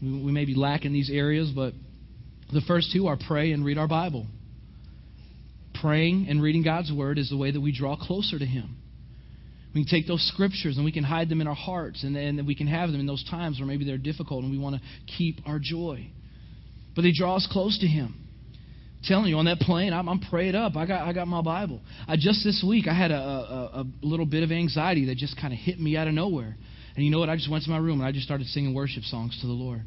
we, 0.00 0.22
we 0.22 0.32
maybe 0.32 0.54
lack 0.54 0.86
in 0.86 0.94
these 0.94 1.10
areas. 1.12 1.52
But 1.54 1.74
the 2.50 2.62
first 2.62 2.90
two 2.90 3.06
are 3.06 3.18
pray 3.28 3.52
and 3.52 3.62
read 3.62 3.76
our 3.76 3.88
Bible. 3.88 4.26
Praying 5.82 6.28
and 6.30 6.42
reading 6.42 6.62
God's 6.62 6.90
Word 6.90 7.18
is 7.18 7.28
the 7.28 7.36
way 7.36 7.50
that 7.50 7.60
we 7.60 7.76
draw 7.76 7.96
closer 7.96 8.38
to 8.38 8.46
Him. 8.46 8.76
We 9.74 9.84
can 9.84 9.90
take 9.90 10.06
those 10.06 10.22
scriptures 10.32 10.76
and 10.76 10.84
we 10.84 10.92
can 10.92 11.02
hide 11.02 11.28
them 11.28 11.40
in 11.40 11.48
our 11.48 11.54
hearts, 11.54 12.04
and, 12.04 12.16
and 12.16 12.46
we 12.46 12.54
can 12.54 12.68
have 12.68 12.92
them 12.92 13.00
in 13.00 13.06
those 13.06 13.24
times 13.28 13.58
where 13.58 13.66
maybe 13.66 13.84
they're 13.84 13.98
difficult 13.98 14.44
and 14.44 14.52
we 14.52 14.58
want 14.58 14.76
to 14.76 14.82
keep 15.18 15.40
our 15.46 15.58
joy. 15.60 16.10
But 16.94 17.02
they 17.02 17.12
draw 17.12 17.36
us 17.36 17.48
close 17.50 17.78
to 17.80 17.86
Him. 17.86 18.14
I'm 18.98 19.04
telling 19.04 19.26
you, 19.26 19.36
on 19.36 19.46
that 19.46 19.58
plane, 19.58 19.92
I'm, 19.92 20.08
I'm 20.08 20.20
prayed 20.20 20.54
up. 20.54 20.76
I 20.76 20.86
got, 20.86 21.06
I 21.06 21.12
got 21.12 21.26
my 21.26 21.42
Bible. 21.42 21.80
I, 22.06 22.14
just 22.16 22.44
this 22.44 22.64
week, 22.66 22.86
I 22.86 22.94
had 22.94 23.10
a, 23.10 23.16
a, 23.16 23.80
a 23.80 23.86
little 24.06 24.26
bit 24.26 24.44
of 24.44 24.52
anxiety 24.52 25.06
that 25.06 25.16
just 25.16 25.36
kind 25.40 25.52
of 25.52 25.58
hit 25.58 25.80
me 25.80 25.96
out 25.96 26.06
of 26.06 26.14
nowhere. 26.14 26.56
And 26.94 27.04
you 27.04 27.10
know 27.10 27.18
what? 27.18 27.28
I 27.28 27.34
just 27.34 27.50
went 27.50 27.64
to 27.64 27.70
my 27.70 27.78
room 27.78 27.98
and 27.98 28.06
I 28.06 28.12
just 28.12 28.24
started 28.24 28.46
singing 28.46 28.74
worship 28.74 29.02
songs 29.02 29.36
to 29.40 29.48
the 29.48 29.52
Lord. 29.52 29.82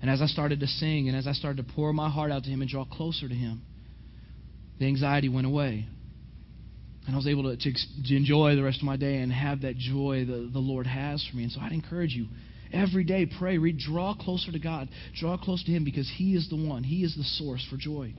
And 0.00 0.10
as 0.10 0.22
I 0.22 0.26
started 0.26 0.60
to 0.60 0.66
sing 0.66 1.08
and 1.08 1.16
as 1.16 1.26
I 1.26 1.32
started 1.32 1.66
to 1.66 1.74
pour 1.74 1.92
my 1.92 2.08
heart 2.08 2.32
out 2.32 2.44
to 2.44 2.50
Him 2.50 2.62
and 2.62 2.70
draw 2.70 2.86
closer 2.86 3.28
to 3.28 3.34
Him, 3.34 3.60
the 4.78 4.86
anxiety 4.86 5.28
went 5.28 5.46
away. 5.46 5.86
And 7.06 7.14
I 7.14 7.18
was 7.18 7.26
able 7.26 7.44
to, 7.44 7.56
to, 7.56 7.72
to, 8.06 8.16
enjoy 8.16 8.54
the 8.54 8.62
rest 8.62 8.78
of 8.78 8.84
my 8.84 8.96
day 8.96 9.16
and 9.16 9.32
have 9.32 9.62
that 9.62 9.76
joy 9.76 10.24
that 10.24 10.50
the 10.52 10.58
Lord 10.60 10.86
has 10.86 11.26
for 11.28 11.36
me. 11.36 11.44
And 11.44 11.52
so 11.52 11.60
I'd 11.60 11.72
encourage 11.72 12.12
you 12.12 12.26
every 12.72 13.04
day, 13.04 13.26
pray, 13.26 13.58
read, 13.58 13.78
draw 13.78 14.14
closer 14.14 14.52
to 14.52 14.58
God, 14.58 14.88
draw 15.18 15.36
close 15.36 15.64
to 15.64 15.72
Him 15.72 15.84
because 15.84 16.10
He 16.16 16.34
is 16.34 16.48
the 16.48 16.56
one, 16.56 16.84
He 16.84 17.02
is 17.02 17.16
the 17.16 17.24
source 17.24 17.66
for 17.68 17.76
joy. 17.76 18.14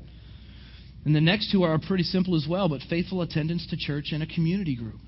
And 1.06 1.15
the 1.15 1.22
next 1.22 1.52
two 1.52 1.63
are 1.63 1.80
pretty 1.80 2.04
simple 2.04 2.36
as 2.36 2.46
well, 2.50 2.69
but 2.69 2.82
faithful 2.89 3.22
attendance 3.22 3.67
to 3.69 3.78
church 3.78 4.10
and 4.12 4.22
a 4.22 4.28
community 4.28 4.76
group. 4.76 5.00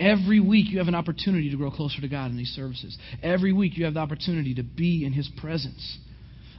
Every 0.00 0.40
week 0.40 0.70
you 0.70 0.78
have 0.78 0.88
an 0.88 0.94
opportunity 0.96 1.50
to 1.50 1.56
grow 1.56 1.70
closer 1.70 2.00
to 2.00 2.08
God 2.08 2.30
in 2.32 2.36
these 2.36 2.50
services. 2.50 2.96
Every 3.22 3.52
week 3.52 3.76
you 3.76 3.84
have 3.84 3.94
the 3.94 4.00
opportunity 4.00 4.54
to 4.54 4.64
be 4.64 5.04
in 5.04 5.12
His 5.12 5.28
presence. 5.36 5.98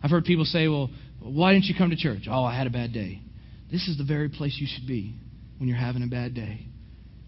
I've 0.02 0.12
heard 0.12 0.24
people 0.24 0.46
say, 0.46 0.70
well, 0.70 0.90
why 1.20 1.54
didn't 1.54 1.66
you 1.66 1.76
come 1.78 1.90
to 1.90 1.96
church? 1.98 2.28
Oh, 2.30 2.44
I 2.44 2.56
had 2.56 2.68
a 2.68 2.70
bad 2.70 2.94
day. 2.94 3.22
This 3.70 3.88
is 3.90 3.98
the 3.98 4.06
very 4.06 4.30
place 4.30 4.58
you 4.60 4.68
should 4.70 4.88
be 4.88 5.16
when 5.58 5.70
you're 5.70 5.78
having 5.78 6.04
a 6.04 6.08
bad 6.08 6.34
day, 6.34 6.68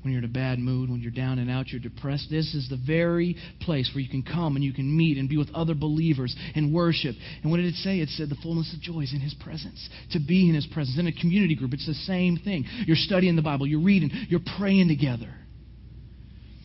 when 0.07 0.13
you're 0.13 0.23
in 0.23 0.29
a 0.29 0.33
bad 0.33 0.59
mood, 0.59 0.89
when 0.89 1.01
you're 1.01 1.11
down 1.11 1.37
and 1.39 1.49
out, 1.49 1.67
you're 1.67 1.81
depressed. 1.81 2.27
This 2.29 2.53
is 2.53 2.69
the 2.69 2.77
very 2.77 3.35
place 3.61 3.91
where 3.93 4.01
you 4.01 4.09
can 4.09 4.23
come 4.23 4.55
and 4.55 4.63
you 4.63 4.71
can 4.71 4.95
meet 4.95 5.17
and 5.17 5.27
be 5.27 5.37
with 5.37 5.49
other 5.53 5.73
believers 5.73 6.33
and 6.55 6.73
worship. 6.73 7.15
And 7.43 7.51
what 7.51 7.57
did 7.57 7.65
it 7.65 7.75
say? 7.75 7.99
It 7.99 8.09
said 8.09 8.29
the 8.29 8.37
fullness 8.41 8.73
of 8.73 8.79
joy 8.79 9.01
is 9.01 9.13
in 9.13 9.19
His 9.19 9.33
presence, 9.33 9.89
to 10.11 10.19
be 10.19 10.47
in 10.47 10.55
His 10.55 10.67
presence. 10.67 10.97
In 10.97 11.07
a 11.07 11.11
community 11.11 11.55
group, 11.55 11.73
it's 11.73 11.87
the 11.87 11.93
same 11.93 12.37
thing. 12.37 12.65
You're 12.85 12.95
studying 12.95 13.35
the 13.35 13.41
Bible, 13.41 13.67
you're 13.67 13.81
reading, 13.81 14.11
you're 14.29 14.39
praying 14.57 14.87
together. 14.87 15.33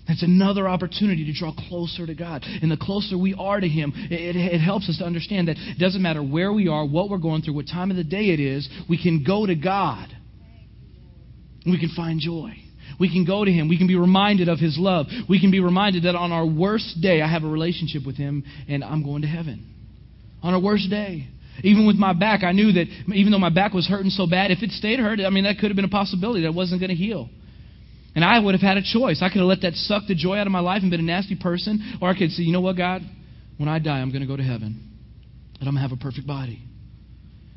It's 0.09 0.23
another 0.23 0.69
opportunity 0.69 1.25
to 1.25 1.33
draw 1.33 1.53
closer 1.69 2.07
to 2.07 2.15
God. 2.15 2.45
And 2.45 2.71
the 2.71 2.77
closer 2.77 3.17
we 3.17 3.35
are 3.35 3.59
to 3.59 3.69
Him, 3.69 3.93
it, 3.97 4.37
it, 4.37 4.61
helps 4.61 4.89
us 4.89 4.99
to 4.99 5.05
understand 5.05 5.49
that 5.49 5.57
it 5.59 5.79
doesn't 5.79 6.03
matter 6.03 6.23
where 6.23 6.53
we 6.53 6.69
are, 6.69 6.85
what 6.85 7.09
we're 7.09 7.19
going 7.19 7.43
through, 7.43 7.55
what 7.55 7.67
time 7.67 7.91
of 7.91 7.97
the 7.97 8.05
day 8.05 8.27
it 8.27 8.39
is, 8.39 8.69
we 8.89 9.03
can 9.03 9.25
go 9.25 9.47
to 9.47 9.55
God 9.55 10.09
we 11.67 11.79
can 11.79 11.91
find 11.97 12.21
joy. 12.21 12.53
We 12.99 13.09
can 13.11 13.25
go 13.25 13.45
to 13.45 13.51
Him. 13.51 13.69
We 13.69 13.79
can 13.79 13.87
be 13.87 13.97
reminded 13.97 14.49
of 14.49 14.59
His 14.59 14.77
love. 14.79 15.07
We 15.29 15.41
can 15.41 15.51
be 15.51 15.61
reminded 15.61 16.05
that 16.05 16.15
on 16.15 16.33
our 16.33 16.47
worst 16.47 17.01
day, 17.01 17.23
I 17.23 17.29
have 17.29 17.45
a 17.45 17.49
relationship 17.49 18.05
with 18.05 18.17
Him 18.17 18.45
and 18.69 18.85
I'm 18.85 19.03
going 19.03 19.23
to 19.23 19.29
heaven. 19.29 19.67
On 20.43 20.55
our 20.55 20.61
worst 20.61 20.91
day, 20.91 21.29
Even 21.63 21.87
with 21.87 21.97
my 21.97 22.13
back, 22.13 22.43
I 22.43 22.53
knew 22.53 22.73
that 22.73 22.87
even 23.15 23.31
though 23.31 23.39
my 23.39 23.51
back 23.51 23.75
was 23.75 23.87
hurting 23.87 24.11
so 24.11 24.27
bad, 24.27 24.51
if 24.51 24.63
it 24.63 24.71
stayed 24.71 24.99
hurt, 24.99 25.21
I 25.21 25.31
mean, 25.31 25.45
that 25.45 25.59
could 25.59 25.69
have 25.71 25.77
been 25.77 25.85
a 25.85 25.89
possibility 25.89 26.43
that 26.43 26.49
it 26.49 26.55
wasn't 26.55 26.81
going 26.81 26.91
to 26.91 26.97
heal. 26.97 27.29
And 28.15 28.25
I 28.25 28.39
would 28.39 28.55
have 28.55 28.63
had 28.63 28.77
a 28.77 28.83
choice. 28.83 29.21
I 29.23 29.29
could 29.29 29.39
have 29.39 29.47
let 29.47 29.63
that 29.63 29.75
suck 29.75 30.05
the 30.09 30.15
joy 30.15 30.37
out 30.37 30.47
of 30.47 30.53
my 30.53 30.61
life 30.61 30.83
and 30.83 30.91
been 30.91 31.01
a 31.01 31.05
nasty 31.05 31.37
person, 31.37 31.99
or 32.01 32.09
I 32.09 32.19
could 32.19 32.31
say, 32.31 32.43
you 32.43 32.53
know 32.53 32.61
what, 32.61 32.77
God? 32.77 33.03
When 33.59 33.69
I 33.69 33.79
die, 33.79 34.01
I'm 34.01 34.11
going 34.11 34.23
to 34.23 34.27
go 34.27 34.37
to 34.37 34.43
heaven, 34.43 34.99
and 35.61 35.69
I'm 35.69 35.75
going 35.75 35.83
to 35.83 35.89
have 35.89 35.93
a 35.93 36.03
perfect 36.03 36.27
body. 36.27 36.63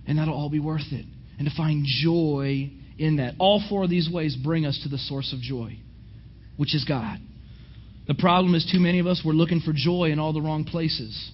And 0.07 0.17
that'll 0.19 0.33
all 0.33 0.49
be 0.49 0.59
worth 0.59 0.91
it. 0.91 1.05
And 1.39 1.47
to 1.49 1.55
find 1.55 1.85
joy 1.85 2.71
in 2.97 3.17
that. 3.17 3.35
All 3.39 3.63
four 3.69 3.83
of 3.83 3.89
these 3.89 4.09
ways 4.09 4.35
bring 4.35 4.65
us 4.65 4.79
to 4.83 4.89
the 4.89 4.97
source 4.97 5.33
of 5.33 5.39
joy, 5.39 5.77
which 6.57 6.75
is 6.75 6.85
God. 6.85 7.19
The 8.07 8.13
problem 8.13 8.53
is, 8.53 8.69
too 8.71 8.79
many 8.79 8.99
of 8.99 9.07
us, 9.07 9.21
we're 9.25 9.33
looking 9.33 9.61
for 9.61 9.73
joy 9.73 10.11
in 10.11 10.19
all 10.19 10.33
the 10.33 10.41
wrong 10.41 10.63
places. 10.63 11.31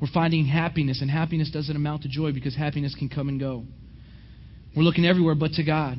We're 0.00 0.08
finding 0.12 0.46
happiness, 0.46 1.00
and 1.02 1.10
happiness 1.10 1.50
doesn't 1.50 1.76
amount 1.76 2.02
to 2.02 2.08
joy 2.08 2.32
because 2.32 2.56
happiness 2.56 2.94
can 2.98 3.08
come 3.08 3.28
and 3.28 3.38
go. 3.38 3.64
We're 4.74 4.82
looking 4.82 5.06
everywhere 5.06 5.34
but 5.34 5.52
to 5.52 5.64
God. 5.64 5.98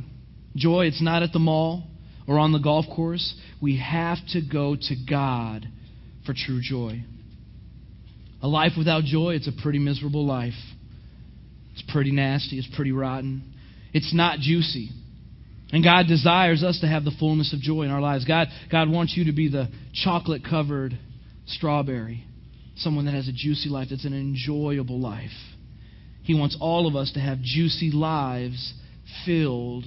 Joy, 0.56 0.86
it's 0.86 1.02
not 1.02 1.24
at 1.24 1.34
the 1.34 1.40
mall 1.40 1.84
or 2.28 2.40
on 2.40 2.52
the 2.52 2.60
golf 2.60 2.86
course. 2.94 3.36
We 3.62 3.78
have 3.78 4.18
to 4.30 4.42
go 4.42 4.76
to 4.76 4.96
God 5.10 5.68
for 6.26 6.34
true 6.34 6.60
joy. 6.62 7.04
A 8.42 8.48
life 8.48 8.74
without 8.78 9.04
joy, 9.04 9.36
it's 9.36 9.48
a 9.48 9.62
pretty 9.62 9.80
miserable 9.80 10.26
life. 10.26 10.54
It's 11.74 11.84
pretty 11.92 12.12
nasty, 12.12 12.58
it's 12.58 12.70
pretty 12.76 12.92
rotten. 12.92 13.55
It's 13.96 14.14
not 14.14 14.40
juicy. 14.40 14.90
And 15.72 15.82
God 15.82 16.08
desires 16.08 16.64
us 16.64 16.82
to 16.82 16.88
have 16.88 17.06
the 17.06 17.16
fullness 17.18 17.54
of 17.54 17.62
joy 17.62 17.84
in 17.84 17.92
our 17.92 18.02
lives. 18.02 18.26
God, 18.26 18.50
God 18.70 18.90
wants 18.90 19.14
you 19.16 19.26
to 19.26 19.32
be 19.32 19.48
the 19.48 19.70
chocolate 19.94 20.42
covered 20.48 21.00
strawberry, 21.48 22.26
someone 22.76 23.06
that 23.06 23.14
has 23.14 23.30
a 23.30 23.32
juicy 23.32 23.70
life, 23.70 23.88
that's 23.90 24.04
an 24.04 24.14
enjoyable 24.14 25.00
life. 25.00 25.32
He 26.24 26.38
wants 26.38 26.58
all 26.60 26.88
of 26.88 26.98
us 26.98 27.14
to 27.14 27.22
have 27.22 27.42
juicy 27.42 27.90
lives 27.90 28.74
filled 29.26 29.86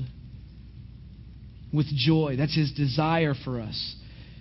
with 1.70 1.86
joy. 1.94 2.36
That's 2.38 2.56
His 2.56 2.72
desire 2.72 3.34
for 3.44 3.60
us. 3.60 3.96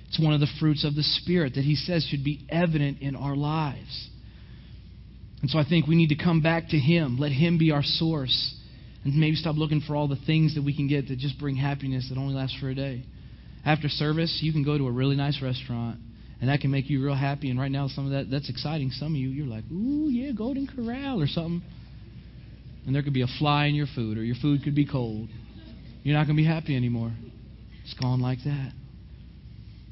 It's 0.08 0.20
one 0.20 0.34
of 0.34 0.40
the 0.40 0.48
fruits 0.62 0.86
of 0.86 0.96
the 0.96 1.04
Spirit 1.04 1.56
that 1.56 1.66
He 1.66 1.76
says 1.76 2.08
should 2.10 2.24
be 2.24 2.48
evident 2.48 3.02
in 3.02 3.18
our 3.18 3.36
lives. 3.36 4.10
And 5.42 5.50
so 5.50 5.60
I 5.60 5.66
think 5.68 5.88
we 5.88 5.98
need 5.98 6.16
to 6.16 6.24
come 6.24 6.42
back 6.42 6.70
to 6.70 6.78
Him, 6.78 7.18
let 7.20 7.34
Him 7.34 7.58
be 7.58 7.72
our 7.72 7.84
source, 7.84 8.54
and 9.08 9.16
maybe 9.16 9.38
stop 9.38 9.56
looking 9.56 9.80
for 9.80 9.96
all 9.96 10.10
the 10.10 10.20
things 10.28 10.56
that 10.56 10.64
we 10.64 10.76
can 10.76 10.90
get 10.90 11.08
that 11.08 11.18
just 11.18 11.40
bring 11.40 11.56
happiness 11.56 12.10
that 12.10 12.18
only 12.18 12.36
lasts 12.36 12.58
for 12.60 12.70
a 12.70 12.76
day. 12.76 13.06
After 13.66 13.88
service, 13.88 14.40
you 14.42 14.52
can 14.52 14.64
go 14.64 14.78
to 14.78 14.86
a 14.86 14.92
really 14.92 15.16
nice 15.16 15.42
restaurant, 15.42 16.00
and 16.42 16.50
that 16.50 16.60
can 16.60 16.72
make 16.72 16.90
you 16.90 17.02
real 17.02 17.16
happy. 17.16 17.50
And 17.50 17.58
right 17.58 17.72
now, 17.72 17.88
some 17.88 18.06
of 18.06 18.12
that 18.12 18.30
that's 18.30 18.50
exciting. 18.50 18.92
Some 18.92 19.14
of 19.14 19.16
you, 19.16 19.30
you're 19.30 19.48
like, 19.48 19.64
ooh, 19.72 20.10
yeah, 20.10 20.34
Golden 20.34 20.68
Corral 20.68 21.22
or 21.22 21.28
something. 21.28 21.62
And 22.86 22.94
there 22.94 23.02
could 23.02 23.14
be 23.14 23.22
a 23.22 23.28
fly 23.40 23.68
in 23.68 23.76
your 23.76 23.88
food, 23.96 24.18
or 24.18 24.24
your 24.24 24.36
food 24.42 24.64
could 24.66 24.76
be 24.76 24.86
cold. 24.86 25.30
You're 26.04 26.18
not 26.18 26.26
going 26.26 26.36
to 26.36 26.42
be 26.44 26.48
happy 26.48 26.76
anymore. 26.76 27.14
It's 27.84 27.94
gone 27.94 28.20
like 28.20 28.40
that. 28.44 28.72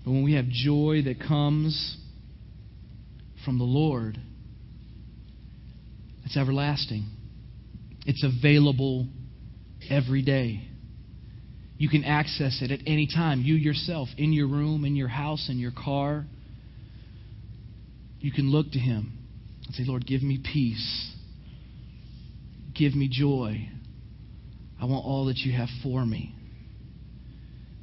But 0.04 0.12
when 0.12 0.26
we 0.26 0.34
have 0.34 0.50
joy 0.50 1.04
that 1.06 1.20
comes 1.26 1.98
from 3.46 3.60
the 3.60 3.64
Lord, 3.64 4.18
it's 6.26 6.36
everlasting. 6.36 7.06
It's 8.06 8.24
available 8.24 9.08
every 9.90 10.22
day. 10.22 10.68
You 11.78 11.90
can 11.90 12.04
access 12.04 12.62
it 12.62 12.72
at 12.72 12.80
any 12.88 13.08
time. 13.08 13.42
You 13.42 13.56
yourself, 13.56 14.08
in 14.18 14.32
your 14.32 14.48
room, 14.48 14.86
in 14.86 14.96
your 14.96 15.08
house, 15.08 15.50
in 15.50 15.60
your 15.60 15.72
car, 15.72 16.26
you 18.20 18.32
can 18.32 18.50
look 18.50 18.72
to 18.72 18.80
Him 18.80 19.12
and 19.66 19.76
say, 19.76 19.84
Lord, 19.86 20.06
give 20.06 20.24
me 20.24 20.40
peace. 20.54 21.12
Give 22.74 22.96
me 22.96 23.10
joy. 23.12 23.70
I 24.82 24.86
want 24.86 25.06
all 25.06 25.26
that 25.26 25.38
you 25.38 25.54
have 25.54 25.70
for 25.84 26.06
me. 26.06 26.34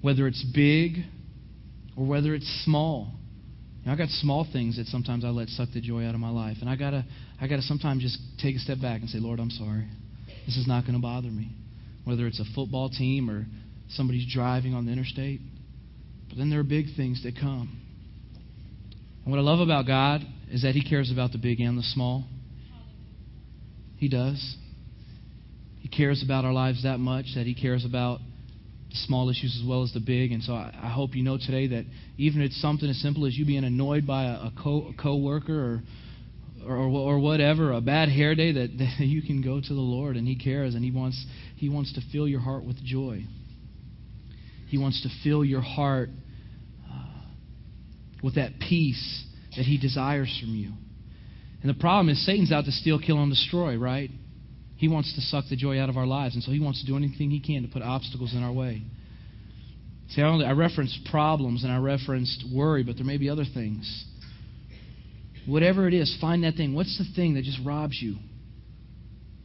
Whether 0.01 0.27
it's 0.27 0.45
big 0.55 0.97
or 1.97 2.07
whether 2.07 2.35
it's 2.35 2.63
small. 2.65 3.13
You 3.81 3.87
know, 3.87 3.93
I 3.93 3.97
got 3.97 4.09
small 4.09 4.47
things 4.51 4.77
that 4.77 4.87
sometimes 4.87 5.25
I 5.25 5.29
let 5.29 5.49
suck 5.49 5.69
the 5.75 5.81
joy 5.81 6.07
out 6.07 6.15
of 6.15 6.21
my 6.21 6.31
life. 6.31 6.59
And 6.61 6.69
I 6.69 6.77
gotta 6.77 7.05
I 7.41 7.47
gotta 7.47 7.63
sometimes 7.63 8.03
just 8.03 8.19
take 8.41 8.57
a 8.57 8.59
step 8.59 8.81
back 8.81 9.01
and 9.01 9.11
say, 9.11 9.19
Lord, 9.19 9.41
I'm 9.41 9.51
sorry. 9.51 9.87
This 10.47 10.57
is 10.57 10.67
not 10.67 10.83
going 10.83 10.95
to 10.95 11.01
bother 11.03 11.29
me. 11.29 11.57
Whether 12.05 12.27
it's 12.27 12.41
a 12.41 12.45
football 12.55 12.91
team 12.91 13.31
or 13.31 13.47
somebody's 13.91 14.27
driving 14.33 14.75
on 14.75 14.87
the 14.87 14.93
interstate. 14.93 15.41
But 16.29 16.39
then 16.39 16.51
there 16.51 16.61
are 16.61 16.65
big 16.65 16.87
things 16.97 17.23
that 17.25 17.37
come. 17.39 17.81
And 19.25 19.31
what 19.31 19.39
I 19.39 19.43
love 19.43 19.61
about 19.61 19.87
God 19.87 20.23
is 20.51 20.63
that 20.63 20.75
He 20.75 20.83
cares 20.83 21.13
about 21.13 21.33
the 21.33 21.39
big 21.39 21.61
and 21.61 21.79
the 21.79 21.83
small. 21.83 22.25
He 23.97 24.09
does. 24.09 24.57
He 25.81 25.89
cares 25.89 26.23
about 26.25 26.45
our 26.45 26.53
lives 26.53 26.83
that 26.83 26.99
much 26.99 27.27
that 27.37 27.47
He 27.47 27.55
cares 27.55 27.85
about 27.85 28.19
the 28.91 28.97
small 28.97 29.31
issues 29.31 29.57
as 29.61 29.67
well 29.67 29.83
as 29.83 29.93
the 29.93 30.01
big. 30.01 30.33
And 30.33 30.43
so 30.43 30.55
I, 30.55 30.75
I 30.75 30.89
hope 30.89 31.15
you 31.15 31.23
know 31.23 31.39
today 31.39 31.69
that 31.69 31.85
even 32.19 32.43
if 32.43 32.47
it's 32.47 32.61
something 32.61 32.89
as 32.89 33.01
simple 33.01 33.27
as 33.27 33.37
you 33.37 33.47
being 33.47 33.65
annoyed 33.65 34.07
by 34.07 34.25
a, 34.25 34.35
a, 34.35 34.53
co- 34.61 34.89
a 34.89 35.03
coworker 35.03 35.55
or, 35.55 35.83
or 36.67 36.77
or 36.77 37.19
whatever, 37.19 37.73
a 37.73 37.81
bad 37.81 38.09
hair 38.09 38.35
day, 38.35 38.53
that, 38.53 38.79
that 38.79 39.05
you 39.05 39.23
can 39.23 39.43
go 39.43 39.61
to 39.61 39.69
the 39.69 39.81
Lord 39.81 40.17
and 40.17 40.27
He 40.27 40.37
cares 40.37 40.75
and 40.75 40.85
He 40.85 40.91
wants 40.91 41.25
He 41.57 41.69
wants 41.69 41.93
to 41.95 42.01
fill 42.13 42.29
your 42.29 42.41
heart 42.41 42.65
with 42.65 42.83
joy. 42.85 43.25
He 44.69 44.79
wants 44.79 45.03
to 45.03 45.09
fill 45.23 45.45
your 45.45 45.61
heart 45.61 46.09
uh, 46.91 47.21
with 48.23 48.37
that 48.37 48.53
peace 48.59 49.25
that 49.57 49.65
He 49.65 49.79
desires 49.79 50.35
from 50.41 50.55
you. 50.55 50.73
And 51.63 51.71
the 51.71 51.79
problem 51.79 52.09
is 52.09 52.25
Satan's 52.27 52.51
out 52.51 52.65
to 52.65 52.73
steal, 52.73 52.99
kill, 52.99 53.23
and 53.23 53.31
destroy, 53.31 53.77
right? 53.77 54.11
He 54.77 54.89
wants 54.89 55.15
to 55.15 55.21
suck 55.21 55.45
the 55.49 55.55
joy 55.55 55.79
out 55.79 55.89
of 55.89 55.97
our 55.97 56.07
lives, 56.07 56.35
and 56.35 56.43
so 56.43 56.51
he 56.51 56.59
wants 56.59 56.81
to 56.81 56.87
do 56.87 56.97
anything 56.97 57.31
he 57.31 57.39
can 57.39 57.63
to 57.63 57.69
put 57.69 57.83
obstacles 57.83 58.35
in 58.35 58.43
our 58.43 58.53
way. 58.53 58.83
See, 60.09 60.21
I, 60.21 60.27
only, 60.27 60.45
I 60.45 60.53
referenced 60.53 61.07
problems 61.11 61.63
and 61.63 61.73
I 61.73 61.77
referenced 61.79 62.45
worry, 62.53 62.83
but 62.83 62.97
there 62.97 63.05
may 63.05 63.17
be 63.17 63.31
other 63.31 63.45
things. 63.45 64.07
Whatever 65.47 65.89
it 65.89 65.95
is, 65.95 66.17
find 66.21 66.45
that 66.45 66.55
thing. 66.55 66.75
What's 66.75 66.97
the 66.99 67.05
thing 67.15 67.35
that 67.35 67.43
just 67.43 67.59
robs 67.65 67.99
you 68.01 68.17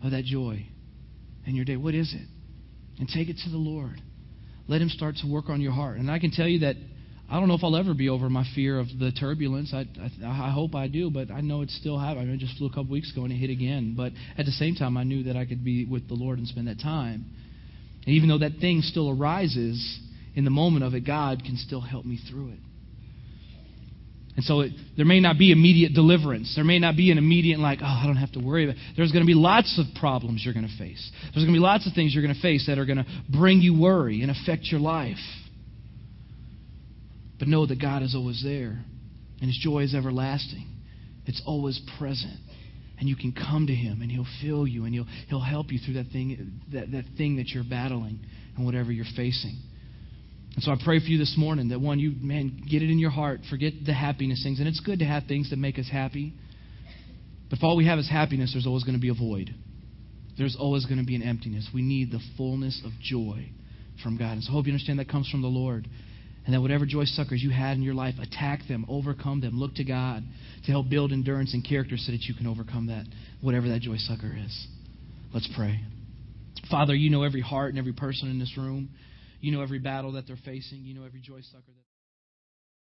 of 0.03 0.11
that 0.11 0.25
joy 0.25 0.65
in 1.45 1.55
your 1.55 1.65
day? 1.65 1.75
What 1.75 1.95
is 1.95 2.13
it? 2.13 2.27
And 2.99 3.07
take 3.07 3.29
it 3.29 3.37
to 3.45 3.49
the 3.49 3.57
Lord. 3.57 4.01
Let 4.67 4.81
Him 4.81 4.89
start 4.89 5.15
to 5.21 5.31
work 5.31 5.49
on 5.49 5.61
your 5.61 5.71
heart. 5.71 5.97
And 5.97 6.11
I 6.11 6.19
can 6.19 6.31
tell 6.31 6.47
you 6.47 6.59
that 6.59 6.75
I 7.29 7.39
don't 7.39 7.49
know 7.49 7.55
if 7.55 7.63
I'll 7.63 7.75
ever 7.75 7.93
be 7.93 8.07
over 8.07 8.29
my 8.29 8.45
fear 8.55 8.79
of 8.79 8.87
the 8.99 9.11
turbulence. 9.11 9.73
I, 9.73 9.85
I, 9.99 10.47
I 10.47 10.51
hope 10.51 10.75
I 10.75 10.87
do, 10.87 11.09
but 11.09 11.29
I 11.29 11.41
know 11.41 11.61
it's 11.61 11.75
still 11.77 11.99
happening. 11.99 12.33
I 12.33 12.37
just 12.37 12.57
flew 12.57 12.67
a 12.67 12.69
couple 12.69 12.91
weeks 12.91 13.11
ago 13.11 13.23
and 13.23 13.33
it 13.33 13.35
hit 13.35 13.49
again. 13.49 13.95
But 13.97 14.13
at 14.37 14.45
the 14.45 14.51
same 14.51 14.75
time, 14.75 14.95
I 14.95 15.03
knew 15.03 15.23
that 15.23 15.35
I 15.35 15.45
could 15.45 15.63
be 15.63 15.85
with 15.85 16.07
the 16.07 16.13
Lord 16.13 16.37
and 16.37 16.47
spend 16.47 16.67
that 16.67 16.79
time. 16.79 17.25
And 18.05 18.15
even 18.15 18.29
though 18.29 18.37
that 18.37 18.59
thing 18.61 18.81
still 18.81 19.09
arises 19.09 19.99
in 20.35 20.45
the 20.45 20.51
moment 20.51 20.85
of 20.85 20.93
it, 20.93 21.01
God 21.01 21.43
can 21.43 21.57
still 21.57 21.81
help 21.81 22.05
me 22.05 22.17
through 22.29 22.51
it. 22.51 22.59
And 24.37 24.45
so 24.45 24.61
it, 24.61 24.71
there 24.95 25.05
may 25.05 25.19
not 25.19 25.39
be 25.39 25.51
immediate 25.51 25.95
deliverance. 25.95 26.53
There 26.55 26.63
may 26.63 26.77
not 26.77 26.95
be 26.95 27.11
an 27.11 27.17
immediate, 27.17 27.59
like, 27.59 27.79
oh, 27.81 27.85
I 27.85 28.03
don't 28.05 28.17
have 28.17 28.31
to 28.33 28.39
worry 28.39 28.65
about 28.65 28.75
it. 28.75 28.81
There's 28.95 29.11
going 29.11 29.23
to 29.23 29.27
be 29.27 29.33
lots 29.33 29.79
of 29.79 29.87
problems 29.99 30.43
you're 30.45 30.53
going 30.53 30.67
to 30.67 30.77
face. 30.77 31.11
There's 31.33 31.43
going 31.43 31.55
to 31.55 31.59
be 31.59 31.63
lots 31.63 31.87
of 31.87 31.93
things 31.93 32.13
you're 32.13 32.23
going 32.23 32.35
to 32.35 32.41
face 32.41 32.67
that 32.67 32.77
are 32.77 32.85
going 32.85 32.99
to 32.99 33.05
bring 33.29 33.61
you 33.61 33.81
worry 33.81 34.21
and 34.21 34.29
affect 34.29 34.65
your 34.65 34.79
life. 34.79 35.17
But 37.39 37.47
know 37.47 37.65
that 37.65 37.81
God 37.81 38.03
is 38.03 38.13
always 38.13 38.43
there, 38.43 38.79
and 39.41 39.47
His 39.47 39.57
joy 39.59 39.81
is 39.81 39.95
everlasting. 39.95 40.67
It's 41.25 41.41
always 41.45 41.81
present. 41.97 42.39
And 42.99 43.09
you 43.09 43.15
can 43.15 43.31
come 43.31 43.65
to 43.67 43.75
Him, 43.75 44.03
and 44.03 44.11
He'll 44.11 44.27
fill 44.43 44.67
you, 44.67 44.85
and 44.85 44.93
He'll, 44.93 45.07
he'll 45.29 45.39
help 45.39 45.71
you 45.71 45.79
through 45.83 45.95
that 45.95 46.11
thing, 46.11 46.61
that, 46.73 46.91
that 46.91 47.05
thing 47.17 47.37
that 47.37 47.47
you're 47.49 47.63
battling 47.67 48.19
and 48.55 48.65
whatever 48.67 48.91
you're 48.91 49.05
facing. 49.15 49.57
And 50.57 50.63
so 50.63 50.71
I 50.71 50.75
pray 50.83 50.99
for 50.99 51.05
you 51.05 51.19
this 51.19 51.35
morning 51.37 51.69
that 51.69 51.79
one, 51.79 51.99
you, 51.99 52.13
man, 52.19 52.63
get 52.67 52.81
it 52.81 52.89
in 52.89 52.97
your 52.97 53.11
heart. 53.11 53.41
Forget 53.47 53.73
the 53.85 53.93
happiness 53.93 54.41
things. 54.43 54.57
And 54.57 54.67
it's 54.67 54.79
good 54.79 54.97
to 54.99 55.05
have 55.05 55.25
things 55.27 55.51
that 55.51 55.57
make 55.57 55.77
us 55.77 55.87
happy. 55.87 56.33
But 57.47 57.59
if 57.59 57.63
all 57.63 57.77
we 57.77 57.85
have 57.85 57.99
is 57.99 58.09
happiness, 58.09 58.53
there's 58.53 58.65
always 58.65 58.83
going 58.83 58.95
to 58.95 58.99
be 58.99 59.09
a 59.09 59.13
void. 59.13 59.53
There's 60.35 60.57
always 60.59 60.87
going 60.87 60.97
to 60.97 61.05
be 61.05 61.15
an 61.15 61.21
emptiness. 61.21 61.69
We 61.75 61.83
need 61.83 62.11
the 62.11 62.19
fullness 62.37 62.81
of 62.83 62.91
joy 62.99 63.51
from 64.01 64.17
God. 64.17 64.31
And 64.31 64.43
so 64.43 64.49
I 64.49 64.53
hope 64.53 64.65
you 64.65 64.73
understand 64.73 64.97
that 64.97 65.07
comes 65.07 65.29
from 65.29 65.43
the 65.43 65.47
Lord. 65.47 65.87
And 66.47 66.55
that 66.55 66.61
whatever 66.61 66.87
joy 66.87 67.03
suckers 67.03 67.43
you 67.43 67.51
had 67.51 67.77
in 67.77 67.83
your 67.83 67.93
life, 67.93 68.15
attack 68.19 68.61
them, 68.67 68.83
overcome 68.89 69.41
them, 69.41 69.59
look 69.59 69.75
to 69.75 69.83
God 69.83 70.23
to 70.65 70.71
help 70.71 70.89
build 70.89 71.11
endurance 71.11 71.53
and 71.53 71.63
character 71.63 71.97
so 71.97 72.11
that 72.11 72.21
you 72.21 72.33
can 72.33 72.47
overcome 72.47 72.87
that, 72.87 73.05
whatever 73.41 73.69
that 73.69 73.81
joy 73.81 73.97
sucker 73.97 74.35
is. 74.35 74.67
Let's 75.35 75.47
pray. 75.55 75.81
Father, 76.71 76.95
you 76.95 77.11
know 77.11 77.21
every 77.21 77.41
heart 77.41 77.69
and 77.69 77.77
every 77.77 77.93
person 77.93 78.31
in 78.31 78.39
this 78.39 78.57
room. 78.57 78.89
You 79.39 79.51
know 79.51 79.61
every 79.61 79.79
battle 79.79 80.13
that 80.13 80.27
they're 80.27 80.35
facing. 80.35 80.83
You 80.83 80.93
know 80.93 81.03
every 81.05 81.21
joy 81.21 81.41
sucker 81.41 81.63
that. 81.67 81.96